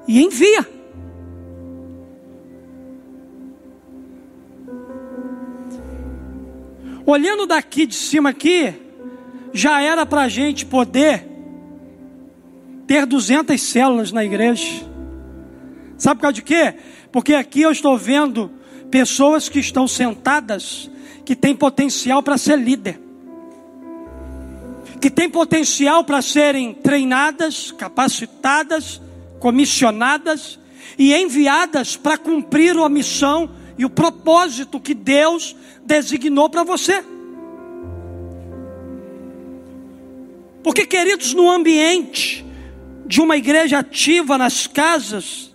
[0.07, 0.67] e envia.
[7.05, 8.73] Olhando daqui de cima aqui,
[9.51, 11.27] já era para a gente poder
[12.87, 14.83] ter 200 células na igreja.
[15.97, 16.75] Sabe por causa de quê?
[17.11, 18.51] Porque aqui eu estou vendo
[18.89, 20.89] pessoas que estão sentadas
[21.25, 22.99] que têm potencial para ser líder,
[24.99, 29.01] que têm potencial para serem treinadas, capacitadas
[29.43, 30.57] comissionadas
[30.97, 37.03] e enviadas para cumprir a missão e o propósito que Deus designou para você.
[40.63, 42.45] Porque, queridos, no ambiente
[43.05, 45.53] de uma igreja ativa nas casas,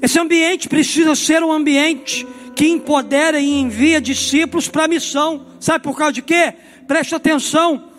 [0.00, 2.26] esse ambiente precisa ser um ambiente
[2.56, 5.48] que empodera e envia discípulos para a missão.
[5.60, 6.54] Sabe por causa de quê?
[6.88, 7.89] Preste atenção.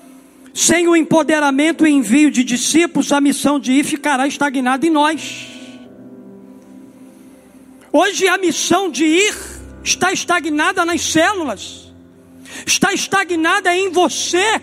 [0.53, 5.47] Sem o empoderamento e envio de discípulos, a missão de ir ficará estagnada em nós.
[7.91, 9.35] Hoje a missão de ir
[9.83, 11.91] está estagnada nas células,
[12.65, 14.61] está estagnada em você.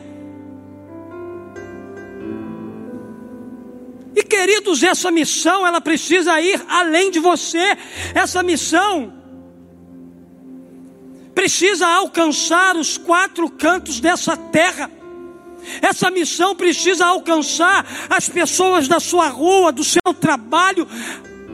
[4.17, 7.77] E queridos, essa missão ela precisa ir além de você.
[8.15, 9.13] Essa missão
[11.35, 14.91] precisa alcançar os quatro cantos dessa terra.
[15.83, 20.87] Essa missão precisa alcançar as pessoas da sua rua, do seu trabalho.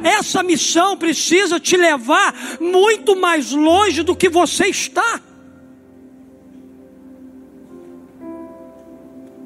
[0.02, 5.20] Essa missão precisa te levar muito mais longe do que você está.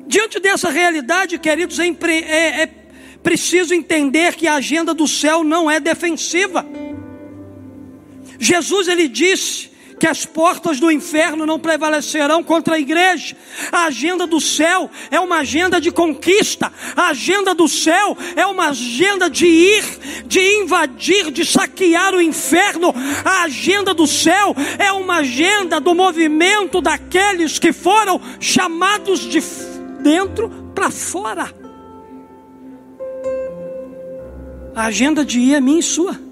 [0.06, 2.66] Diante dessa realidade, queridos, é, é, é
[3.22, 6.64] preciso entender que a agenda do céu não é defensiva.
[8.38, 9.67] Jesus ele disse
[9.98, 13.36] que as portas do inferno não prevalecerão contra a igreja.
[13.72, 16.72] A agenda do céu é uma agenda de conquista.
[16.96, 19.84] A agenda do céu é uma agenda de ir,
[20.26, 22.94] de invadir, de saquear o inferno.
[23.24, 29.40] A agenda do céu é uma agenda do movimento daqueles que foram chamados de
[30.00, 31.52] dentro para fora.
[34.74, 36.27] A agenda de ir é minha e sua.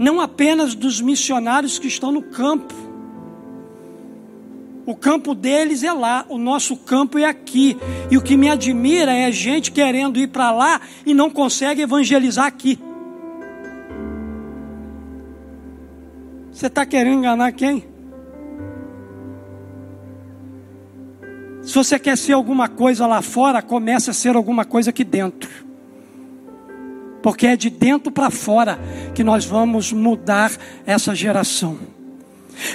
[0.00, 2.74] Não apenas dos missionários que estão no campo.
[4.86, 7.76] O campo deles é lá, o nosso campo é aqui.
[8.10, 12.46] E o que me admira é gente querendo ir para lá e não consegue evangelizar
[12.46, 12.78] aqui.
[16.50, 17.84] Você está querendo enganar quem?
[21.62, 25.69] Se você quer ser alguma coisa lá fora, comece a ser alguma coisa aqui dentro
[27.22, 28.78] porque é de dentro para fora
[29.14, 30.52] que nós vamos mudar
[30.86, 31.78] essa geração.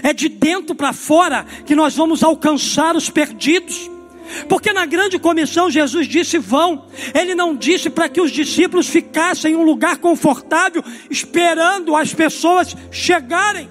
[0.01, 3.89] É de dentro para fora que nós vamos alcançar os perdidos.
[4.49, 6.85] Porque na grande comissão Jesus disse: vão.
[7.13, 12.75] Ele não disse para que os discípulos ficassem em um lugar confortável, esperando as pessoas
[12.91, 13.69] chegarem.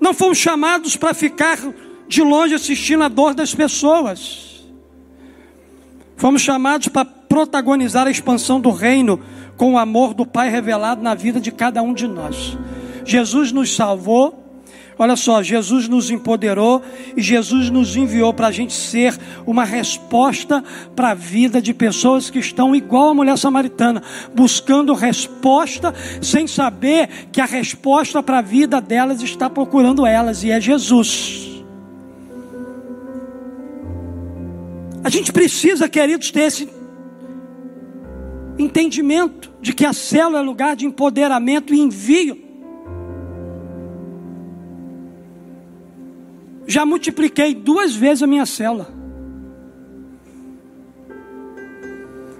[0.00, 1.58] Não fomos chamados para ficar
[2.08, 4.64] de longe assistindo a dor das pessoas.
[6.16, 9.20] Fomos chamados para protagonizar a expansão do reino
[9.56, 12.58] com o amor do Pai revelado na vida de cada um de nós.
[13.04, 14.36] Jesus nos salvou.
[14.98, 16.82] Olha só, Jesus nos empoderou
[17.16, 19.16] e Jesus nos enviou para a gente ser
[19.46, 20.62] uma resposta
[20.96, 24.02] para a vida de pessoas que estão igual a mulher samaritana,
[24.34, 30.50] buscando resposta sem saber que a resposta para a vida delas está procurando elas e
[30.50, 31.62] é Jesus.
[35.02, 36.79] A gente precisa, queridos, ter esse
[38.60, 42.38] entendimento de que a célula é lugar de empoderamento e envio.
[46.66, 48.88] Já multipliquei duas vezes a minha célula.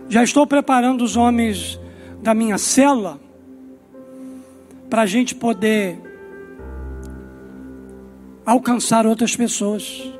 [0.08, 1.80] Já estou preparando os homens
[2.22, 3.20] da minha célula
[4.88, 5.98] para a gente poder
[8.44, 10.19] alcançar outras pessoas.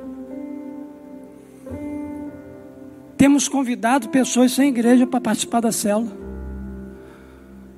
[3.21, 6.11] Temos convidado pessoas sem igreja para participar da célula.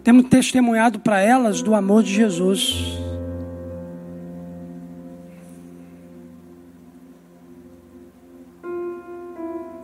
[0.04, 2.96] Temos testemunhado para elas do amor de Jesus.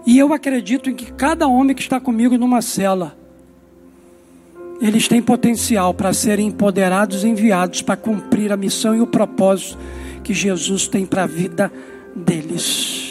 [0.06, 3.18] E eu acredito em que cada homem que está comigo numa cela,
[4.80, 9.76] eles têm potencial para serem empoderados e enviados para cumprir a missão e o propósito
[10.22, 11.72] que Jesus tem para a vida
[12.14, 13.07] deles.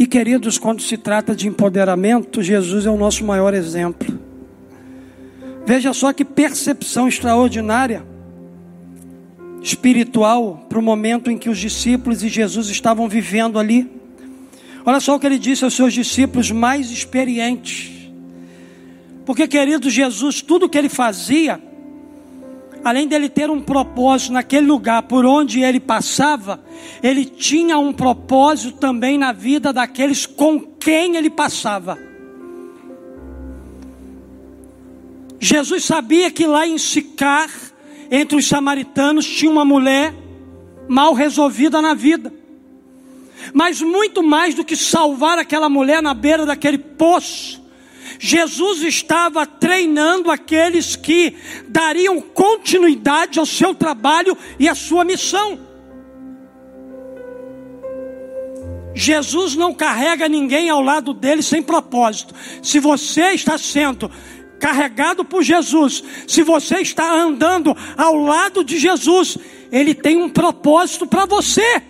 [0.00, 4.18] E queridos, quando se trata de empoderamento, Jesus é o nosso maior exemplo.
[5.66, 8.02] Veja só que percepção extraordinária
[9.62, 13.90] espiritual para o momento em que os discípulos e Jesus estavam vivendo ali.
[14.86, 17.92] Olha só o que ele disse aos seus discípulos mais experientes.
[19.26, 21.60] Porque, querido Jesus, tudo que ele fazia,
[22.84, 26.62] além dele ter um propósito naquele lugar por onde ele passava,
[27.02, 31.98] ele tinha um propósito também na vida daqueles com quem ele passava.
[35.38, 37.50] Jesus sabia que lá em Sicar,
[38.10, 40.14] entre os samaritanos, tinha uma mulher
[40.88, 42.32] mal resolvida na vida.
[43.54, 47.59] Mas muito mais do que salvar aquela mulher na beira daquele poço,
[48.18, 51.36] Jesus estava treinando aqueles que
[51.68, 55.58] dariam continuidade ao seu trabalho e à sua missão.
[58.94, 62.34] Jesus não carrega ninguém ao lado dele sem propósito.
[62.62, 64.10] Se você está sendo
[64.58, 69.38] carregado por Jesus, se você está andando ao lado de Jesus,
[69.72, 71.82] ele tem um propósito para você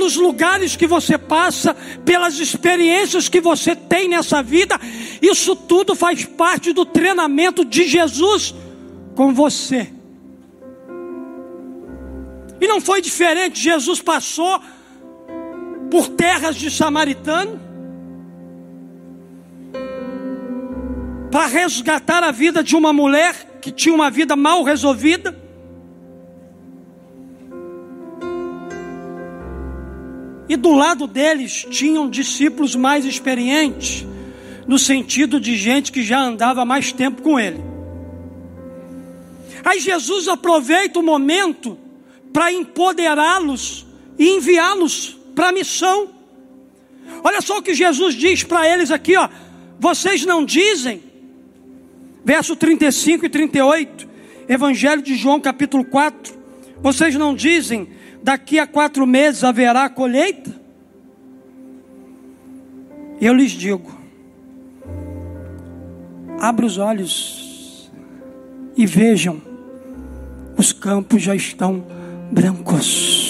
[0.00, 1.76] pelos lugares que você passa,
[2.06, 4.80] pelas experiências que você tem nessa vida,
[5.20, 8.54] isso tudo faz parte do treinamento de Jesus
[9.14, 9.92] com você.
[12.58, 14.62] E não foi diferente, Jesus passou
[15.90, 17.60] por terras de samaritano
[21.30, 25.36] para resgatar a vida de uma mulher que tinha uma vida mal resolvida.
[30.50, 34.04] E do lado deles tinham discípulos mais experientes,
[34.66, 37.62] no sentido de gente que já andava mais tempo com ele.
[39.64, 41.78] Aí Jesus aproveita o momento
[42.32, 43.86] para empoderá-los
[44.18, 46.08] e enviá-los para a missão.
[47.22, 49.28] Olha só o que Jesus diz para eles aqui, ó.
[49.78, 51.00] Vocês não dizem,
[52.24, 54.08] verso 35 e 38,
[54.48, 56.34] Evangelho de João, capítulo 4.
[56.82, 57.88] Vocês não dizem,
[58.22, 60.54] daqui a quatro meses haverá colheita?
[63.20, 63.90] Eu lhes digo:
[66.40, 67.90] abra os olhos
[68.76, 69.40] e vejam,
[70.56, 71.84] os campos já estão
[72.30, 73.20] brancos.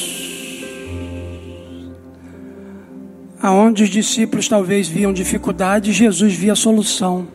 [3.43, 7.27] Aonde os discípulos talvez viam dificuldade, Jesus via solução.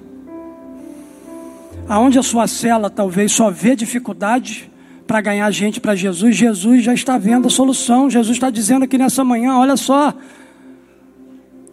[1.89, 4.71] Aonde a sua cela talvez só vê dificuldade,
[5.07, 8.09] para ganhar gente para Jesus, Jesus já está vendo a solução.
[8.09, 10.13] Jesus está dizendo aqui nessa manhã: olha só,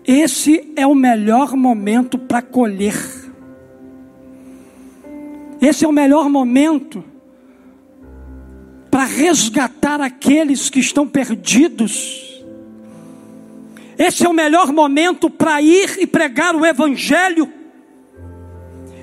[0.07, 2.95] esse é o melhor momento para colher.
[5.61, 7.05] Esse é o melhor momento
[8.91, 12.45] para resgatar aqueles que estão perdidos.
[13.97, 17.62] Esse é o melhor momento para ir e pregar o Evangelho.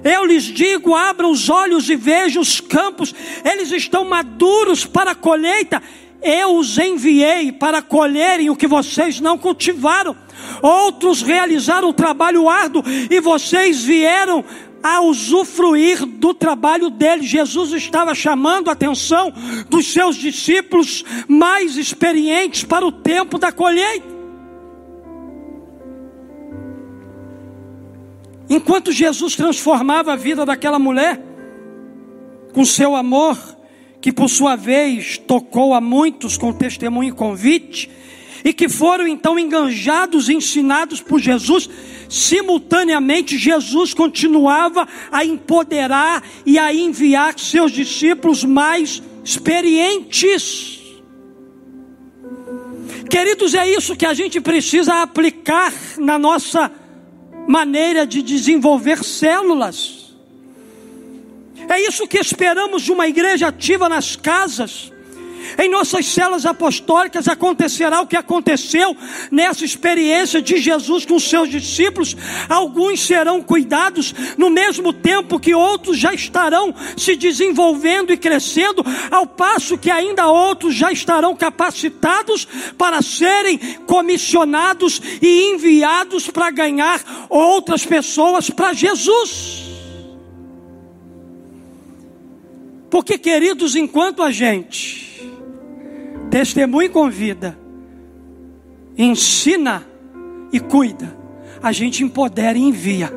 [0.03, 5.15] Eu lhes digo: abram os olhos e vejam os campos, eles estão maduros para a
[5.15, 5.81] colheita.
[6.21, 10.15] Eu os enviei para colherem o que vocês não cultivaram.
[10.61, 14.43] Outros realizaram o trabalho árduo e vocês vieram
[14.83, 17.23] a usufruir do trabalho dele.
[17.23, 19.33] Jesus estava chamando a atenção
[19.69, 24.18] dos seus discípulos mais experientes para o tempo da colheita.
[28.49, 31.21] Enquanto Jesus transformava a vida daquela mulher,
[32.51, 33.37] com seu amor,
[34.01, 37.89] que por sua vez tocou a muitos com testemunho e convite,
[38.43, 41.69] e que foram então enganjados e ensinados por Jesus,
[42.07, 50.79] simultaneamente Jesus continuava a empoderar e a enviar seus discípulos mais experientes.
[53.09, 56.71] Queridos, é isso que a gente precisa aplicar na nossa
[57.49, 60.13] maneira de desenvolver células.
[61.67, 64.93] É isso que esperamos de uma igreja ativa nas casas.
[65.57, 68.95] Em nossas células apostólicas acontecerá o que aconteceu
[69.31, 72.15] nessa experiência de Jesus com seus discípulos.
[72.47, 79.25] Alguns serão cuidados no mesmo tempo que outros já estarão se desenvolvendo e crescendo, ao
[79.25, 87.85] passo que ainda outros já estarão capacitados para serem comissionados e enviados para ganhar outras
[87.85, 89.69] pessoas para Jesus.
[92.89, 95.08] Porque, queridos, enquanto a gente
[96.29, 97.57] testemunha e convida,
[98.97, 99.83] ensina
[100.51, 101.15] e cuida,
[101.61, 103.11] a gente empodera e envia.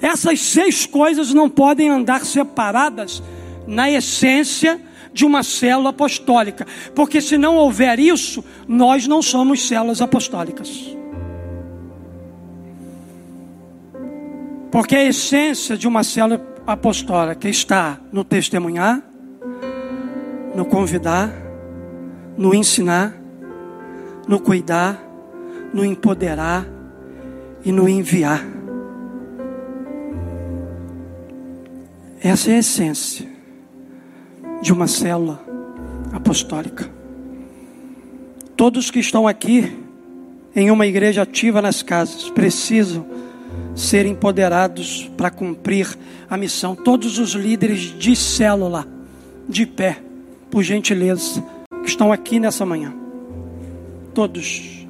[0.00, 3.22] Essas seis coisas não podem andar separadas
[3.66, 4.80] na essência
[5.12, 10.96] de uma célula apostólica, porque se não houver isso, nós não somos células apostólicas.
[14.70, 19.02] Porque a essência de uma célula apostólica está no testemunhar,
[20.54, 21.32] no convidar,
[22.36, 23.14] no ensinar,
[24.26, 25.00] no cuidar,
[25.72, 26.66] no empoderar
[27.64, 28.44] e no enviar.
[32.22, 33.26] Essa é a essência
[34.60, 35.40] de uma célula
[36.12, 36.90] apostólica.
[38.56, 39.78] Todos que estão aqui
[40.54, 43.06] em uma igreja ativa nas casas precisam
[43.74, 45.86] ser empoderados para cumprir
[46.28, 46.76] a missão.
[46.76, 48.86] Todos os líderes de célula
[49.48, 50.09] de pé
[50.50, 51.42] por gentileza,
[51.82, 52.92] que estão aqui nessa manhã.
[54.14, 54.86] Todos.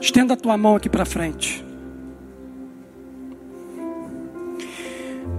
[0.00, 1.64] Estenda a tua mão aqui para frente.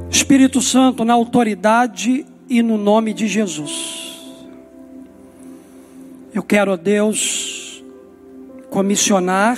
[0.10, 4.00] Espírito Santo, na autoridade e no nome de Jesus.
[6.34, 7.84] Eu quero, ó Deus,
[8.70, 9.58] comissionar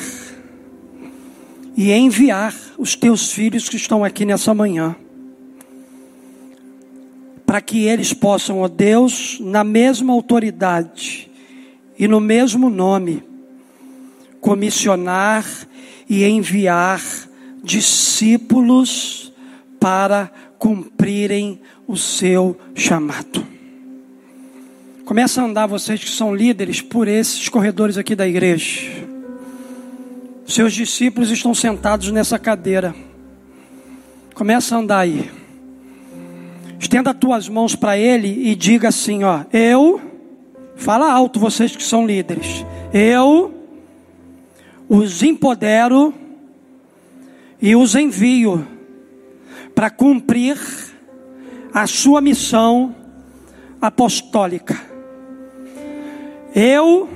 [1.76, 4.96] e enviar os teus filhos que estão aqui nessa manhã,
[7.52, 11.30] para que eles possam, ó Deus, na mesma autoridade
[12.00, 13.22] e no mesmo nome,
[14.40, 15.46] comissionar
[16.10, 17.02] e enviar
[17.62, 19.34] discípulos
[19.82, 23.46] para cumprirem o seu chamado.
[25.04, 29.06] Começa a andar vocês que são líderes por esses corredores aqui da igreja.
[30.48, 32.96] Seus discípulos estão sentados nessa cadeira.
[34.34, 35.41] Começa a andar aí.
[36.82, 40.02] Estenda as tuas mãos para ele e diga assim, ó: Eu
[40.76, 42.66] fala alto vocês que são líderes.
[42.92, 43.54] Eu
[44.90, 46.12] os empodero
[47.62, 48.68] e os envio
[49.76, 50.58] para cumprir
[51.72, 52.96] a sua missão
[53.80, 54.82] apostólica.
[56.56, 57.08] Eu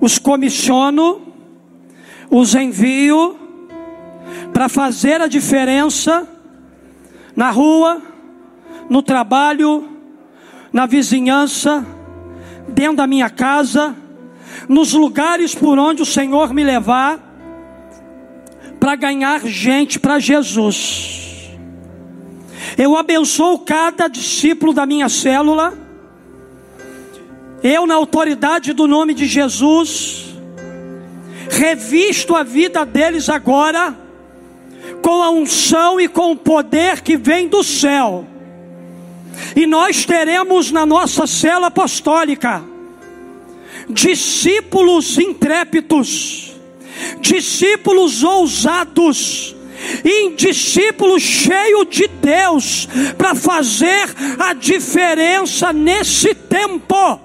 [0.00, 1.22] os comissiono,
[2.28, 3.38] os envio
[4.52, 6.28] para fazer a diferença
[7.36, 8.07] na rua,
[8.88, 9.88] no trabalho,
[10.72, 11.86] na vizinhança,
[12.68, 13.94] dentro da minha casa,
[14.68, 17.18] nos lugares por onde o Senhor me levar,
[18.80, 21.50] para ganhar gente para Jesus.
[22.76, 25.76] Eu abençoo cada discípulo da minha célula.
[27.62, 30.36] Eu, na autoridade do nome de Jesus,
[31.50, 33.96] revisto a vida deles agora
[35.02, 38.24] com a unção e com o poder que vem do céu.
[39.54, 42.64] E nós teremos na nossa cela apostólica
[43.88, 46.54] discípulos intrépidos,
[47.20, 49.56] discípulos ousados,
[50.04, 54.08] em discípulo cheio de Deus para fazer
[54.38, 57.20] a diferença nesse tempo.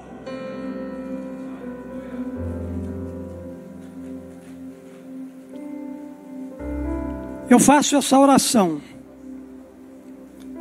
[7.49, 8.81] Eu faço essa oração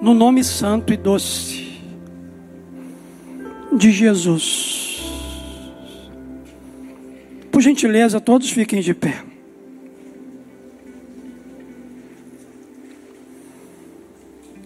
[0.02, 1.80] no nome santo e doce
[3.72, 5.00] de Jesus.
[7.52, 9.22] Por gentileza, todos fiquem de pé.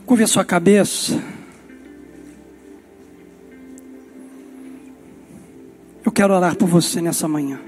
[0.06, 1.22] Curve a sua cabeça.
[6.02, 7.60] Eu quero orar por você nessa manhã.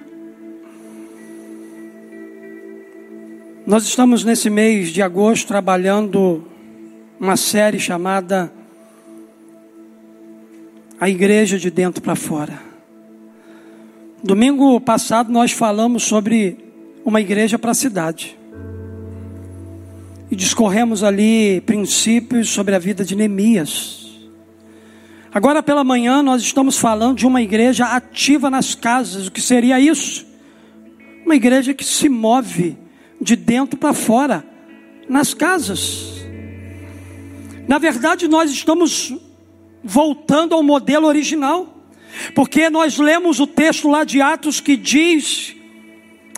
[3.66, 6.42] Nós estamos nesse mês de agosto trabalhando
[7.20, 8.52] uma série chamada
[11.00, 12.60] A Igreja de Dentro para Fora.
[14.22, 16.58] Domingo passado nós falamos sobre
[17.04, 18.38] uma igreja para a cidade
[20.30, 24.06] e discorremos ali princípios sobre a vida de Neemias.
[25.32, 29.26] Agora pela manhã nós estamos falando de uma igreja ativa nas casas.
[29.26, 30.26] O que seria isso?
[31.24, 32.76] Uma igreja que se move
[33.20, 34.44] de dentro para fora,
[35.08, 36.17] nas casas.
[37.68, 39.14] Na verdade, nós estamos
[39.84, 41.84] voltando ao modelo original,
[42.34, 45.54] porque nós lemos o texto lá de Atos que diz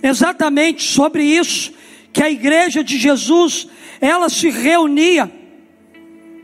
[0.03, 1.73] exatamente sobre isso,
[2.13, 3.69] que a igreja de Jesus
[4.01, 5.31] ela se reunia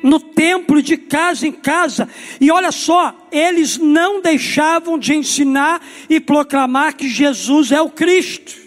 [0.05, 2.09] no templo de casa em casa,
[2.41, 8.66] e olha só, eles não deixavam de ensinar e proclamar que Jesus é o Cristo.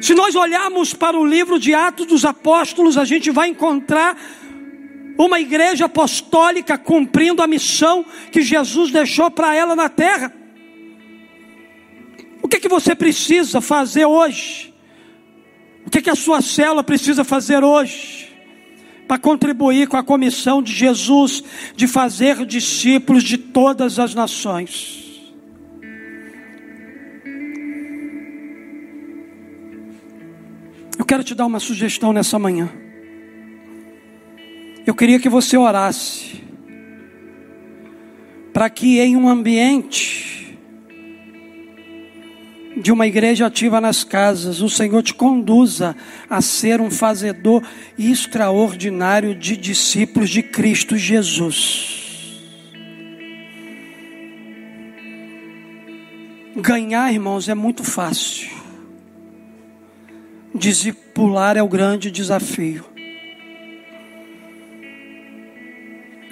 [0.00, 4.16] Se nós olharmos para o livro de Atos dos Apóstolos, a gente vai encontrar
[5.18, 10.32] uma igreja apostólica cumprindo a missão que Jesus deixou para ela na terra.
[12.40, 14.72] O que, que você precisa fazer hoje?
[15.84, 18.28] O que, que a sua célula precisa fazer hoje?
[19.08, 21.42] Para contribuir com a comissão de Jesus
[21.74, 25.07] de fazer discípulos de todas as nações.
[30.98, 32.68] Eu quero te dar uma sugestão nessa manhã.
[34.84, 36.42] Eu queria que você orasse
[38.52, 40.58] para que em um ambiente
[42.76, 45.96] de uma igreja ativa nas casas, o Senhor te conduza
[46.28, 47.62] a ser um fazedor
[47.98, 52.06] extraordinário de discípulos de Cristo Jesus.
[56.56, 58.50] Ganhar, irmãos, é muito fácil.
[60.54, 62.84] Discipular é o grande desafio.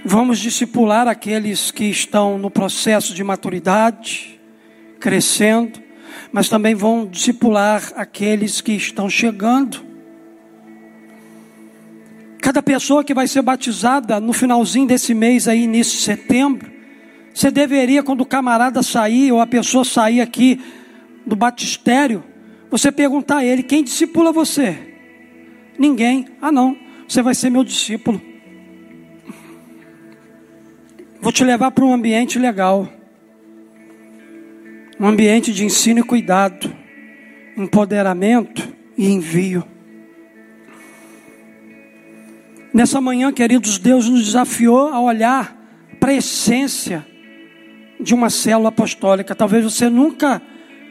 [0.05, 4.41] Vamos discipular aqueles que estão no processo de maturidade,
[4.99, 5.81] crescendo,
[6.33, 9.85] mas também vão discipular aqueles que estão chegando.
[12.41, 16.71] Cada pessoa que vai ser batizada no finalzinho desse mês aí, início de setembro,
[17.35, 20.59] você deveria, quando o camarada sair, ou a pessoa sair aqui
[21.27, 22.25] do batistério,
[22.77, 24.77] você perguntar a ele: quem discipula você?
[25.79, 26.29] Ninguém.
[26.41, 26.77] Ah, não,
[27.09, 28.21] você vai ser meu discípulo.
[31.21, 32.89] Vou te levar para um ambiente legal.
[34.99, 36.75] Um ambiente de ensino e cuidado,
[37.57, 38.67] empoderamento
[38.97, 39.65] e envio.
[42.73, 45.57] Nessa manhã, queridos, Deus nos desafiou a olhar
[45.99, 47.07] para a essência
[47.99, 49.35] de uma célula apostólica.
[49.35, 50.43] Talvez você nunca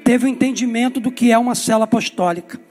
[0.05, 2.61] teve o um entendimento do que é uma célula apostólica.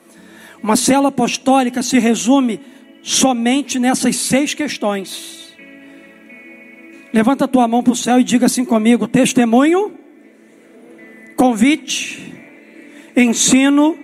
[0.62, 2.60] Uma célula apostólica se resume
[3.02, 5.52] somente nessas seis questões.
[7.12, 9.92] Levanta a tua mão para o céu e diga assim comigo: testemunho,
[11.36, 12.32] convite,
[13.16, 13.98] ensino,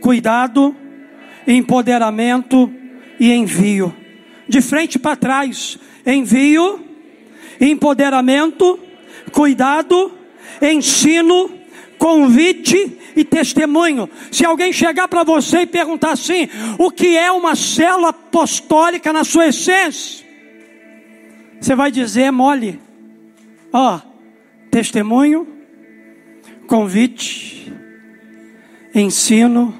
[0.00, 0.74] cuidado,
[1.46, 2.70] empoderamento
[3.20, 3.94] e envio.
[4.48, 6.84] De frente para trás, envio,
[7.60, 8.80] empoderamento,
[9.30, 10.12] cuidado,
[10.60, 11.57] ensino,
[11.98, 14.08] convite e testemunho.
[14.30, 19.24] Se alguém chegar para você e perguntar assim: o que é uma célula apostólica na
[19.24, 20.26] sua essência?
[21.60, 22.80] Você vai dizer mole.
[23.72, 24.00] Ó,
[24.70, 25.46] testemunho,
[26.66, 27.72] convite,
[28.94, 29.74] ensino,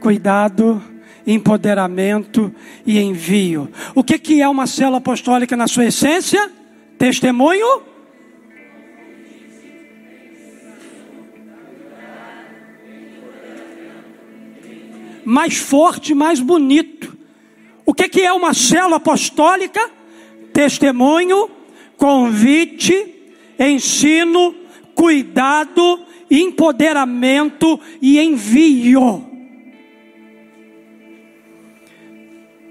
[0.00, 0.82] cuidado,
[1.26, 2.54] empoderamento
[2.86, 3.68] e envio.
[3.94, 6.50] O que, que é uma célula apostólica na sua essência?
[6.98, 7.82] Testemunho,
[15.24, 17.16] mais forte, mais bonito.
[17.84, 19.80] O que, que é uma célula apostólica?
[20.52, 21.50] Testemunho,
[21.96, 23.14] convite,
[23.58, 24.54] ensino,
[24.94, 26.00] cuidado,
[26.30, 29.26] empoderamento e envio.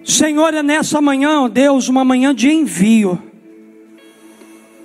[0.03, 3.28] Senhor, é nessa manhã, Deus, uma manhã de envio.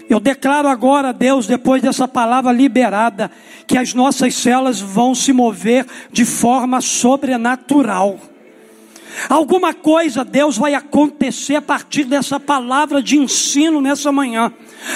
[0.09, 3.31] Eu declaro agora, Deus, depois dessa palavra liberada,
[3.67, 8.19] que as nossas células vão se mover de forma sobrenatural.
[9.29, 14.53] Alguma coisa, Deus, vai acontecer a partir dessa palavra de ensino nessa manhã.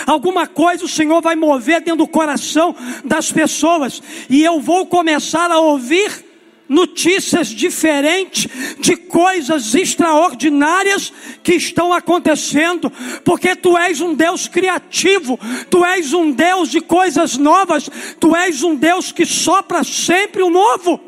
[0.07, 5.51] Alguma coisa o Senhor vai mover dentro do coração das pessoas, e eu vou começar
[5.51, 6.28] a ouvir
[6.69, 8.49] notícias diferentes
[8.79, 11.13] de coisas extraordinárias
[11.43, 12.93] que estão acontecendo,
[13.25, 15.39] porque tu és um Deus criativo,
[15.71, 17.89] tu és um Deus de coisas novas,
[18.21, 21.01] tu és um Deus que sopra sempre o novo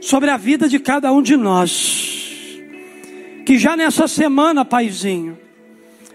[0.00, 2.22] sobre a vida de cada um de nós.
[3.44, 5.38] Que já nessa semana, Paizinho,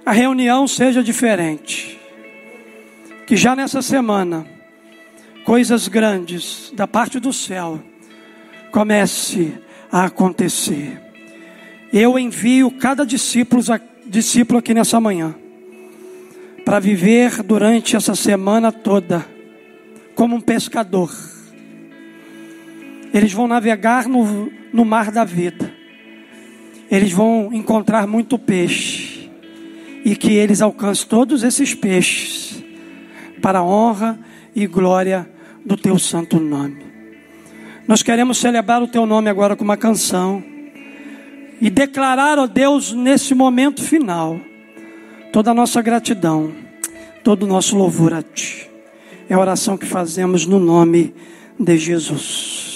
[0.04, 2.00] a reunião seja diferente.
[3.28, 4.48] Que já nessa semana,
[5.46, 7.80] coisas grandes da parte do céu
[8.72, 9.54] comece
[9.92, 11.02] a acontecer.
[11.92, 13.62] Eu envio cada discípulo,
[14.06, 15.36] discípulo aqui nessa manhã
[16.64, 19.26] para viver durante essa semana toda
[20.14, 21.10] como um pescador.
[23.12, 25.74] Eles vão navegar no, no mar da vida.
[26.92, 29.32] Eles vão encontrar muito peixe.
[30.06, 32.64] E que eles alcancem todos esses peixes
[33.42, 34.20] para a honra
[34.56, 35.28] e glória
[35.66, 36.89] do teu santo nome.
[37.90, 40.44] Nós queremos celebrar o teu nome agora com uma canção
[41.60, 44.40] e declarar, ó Deus, nesse momento final,
[45.34, 46.54] toda a nossa gratidão,
[47.24, 48.70] todo o nosso louvor a Ti.
[49.28, 51.16] É a oração que fazemos no nome
[51.60, 52.69] de Jesus.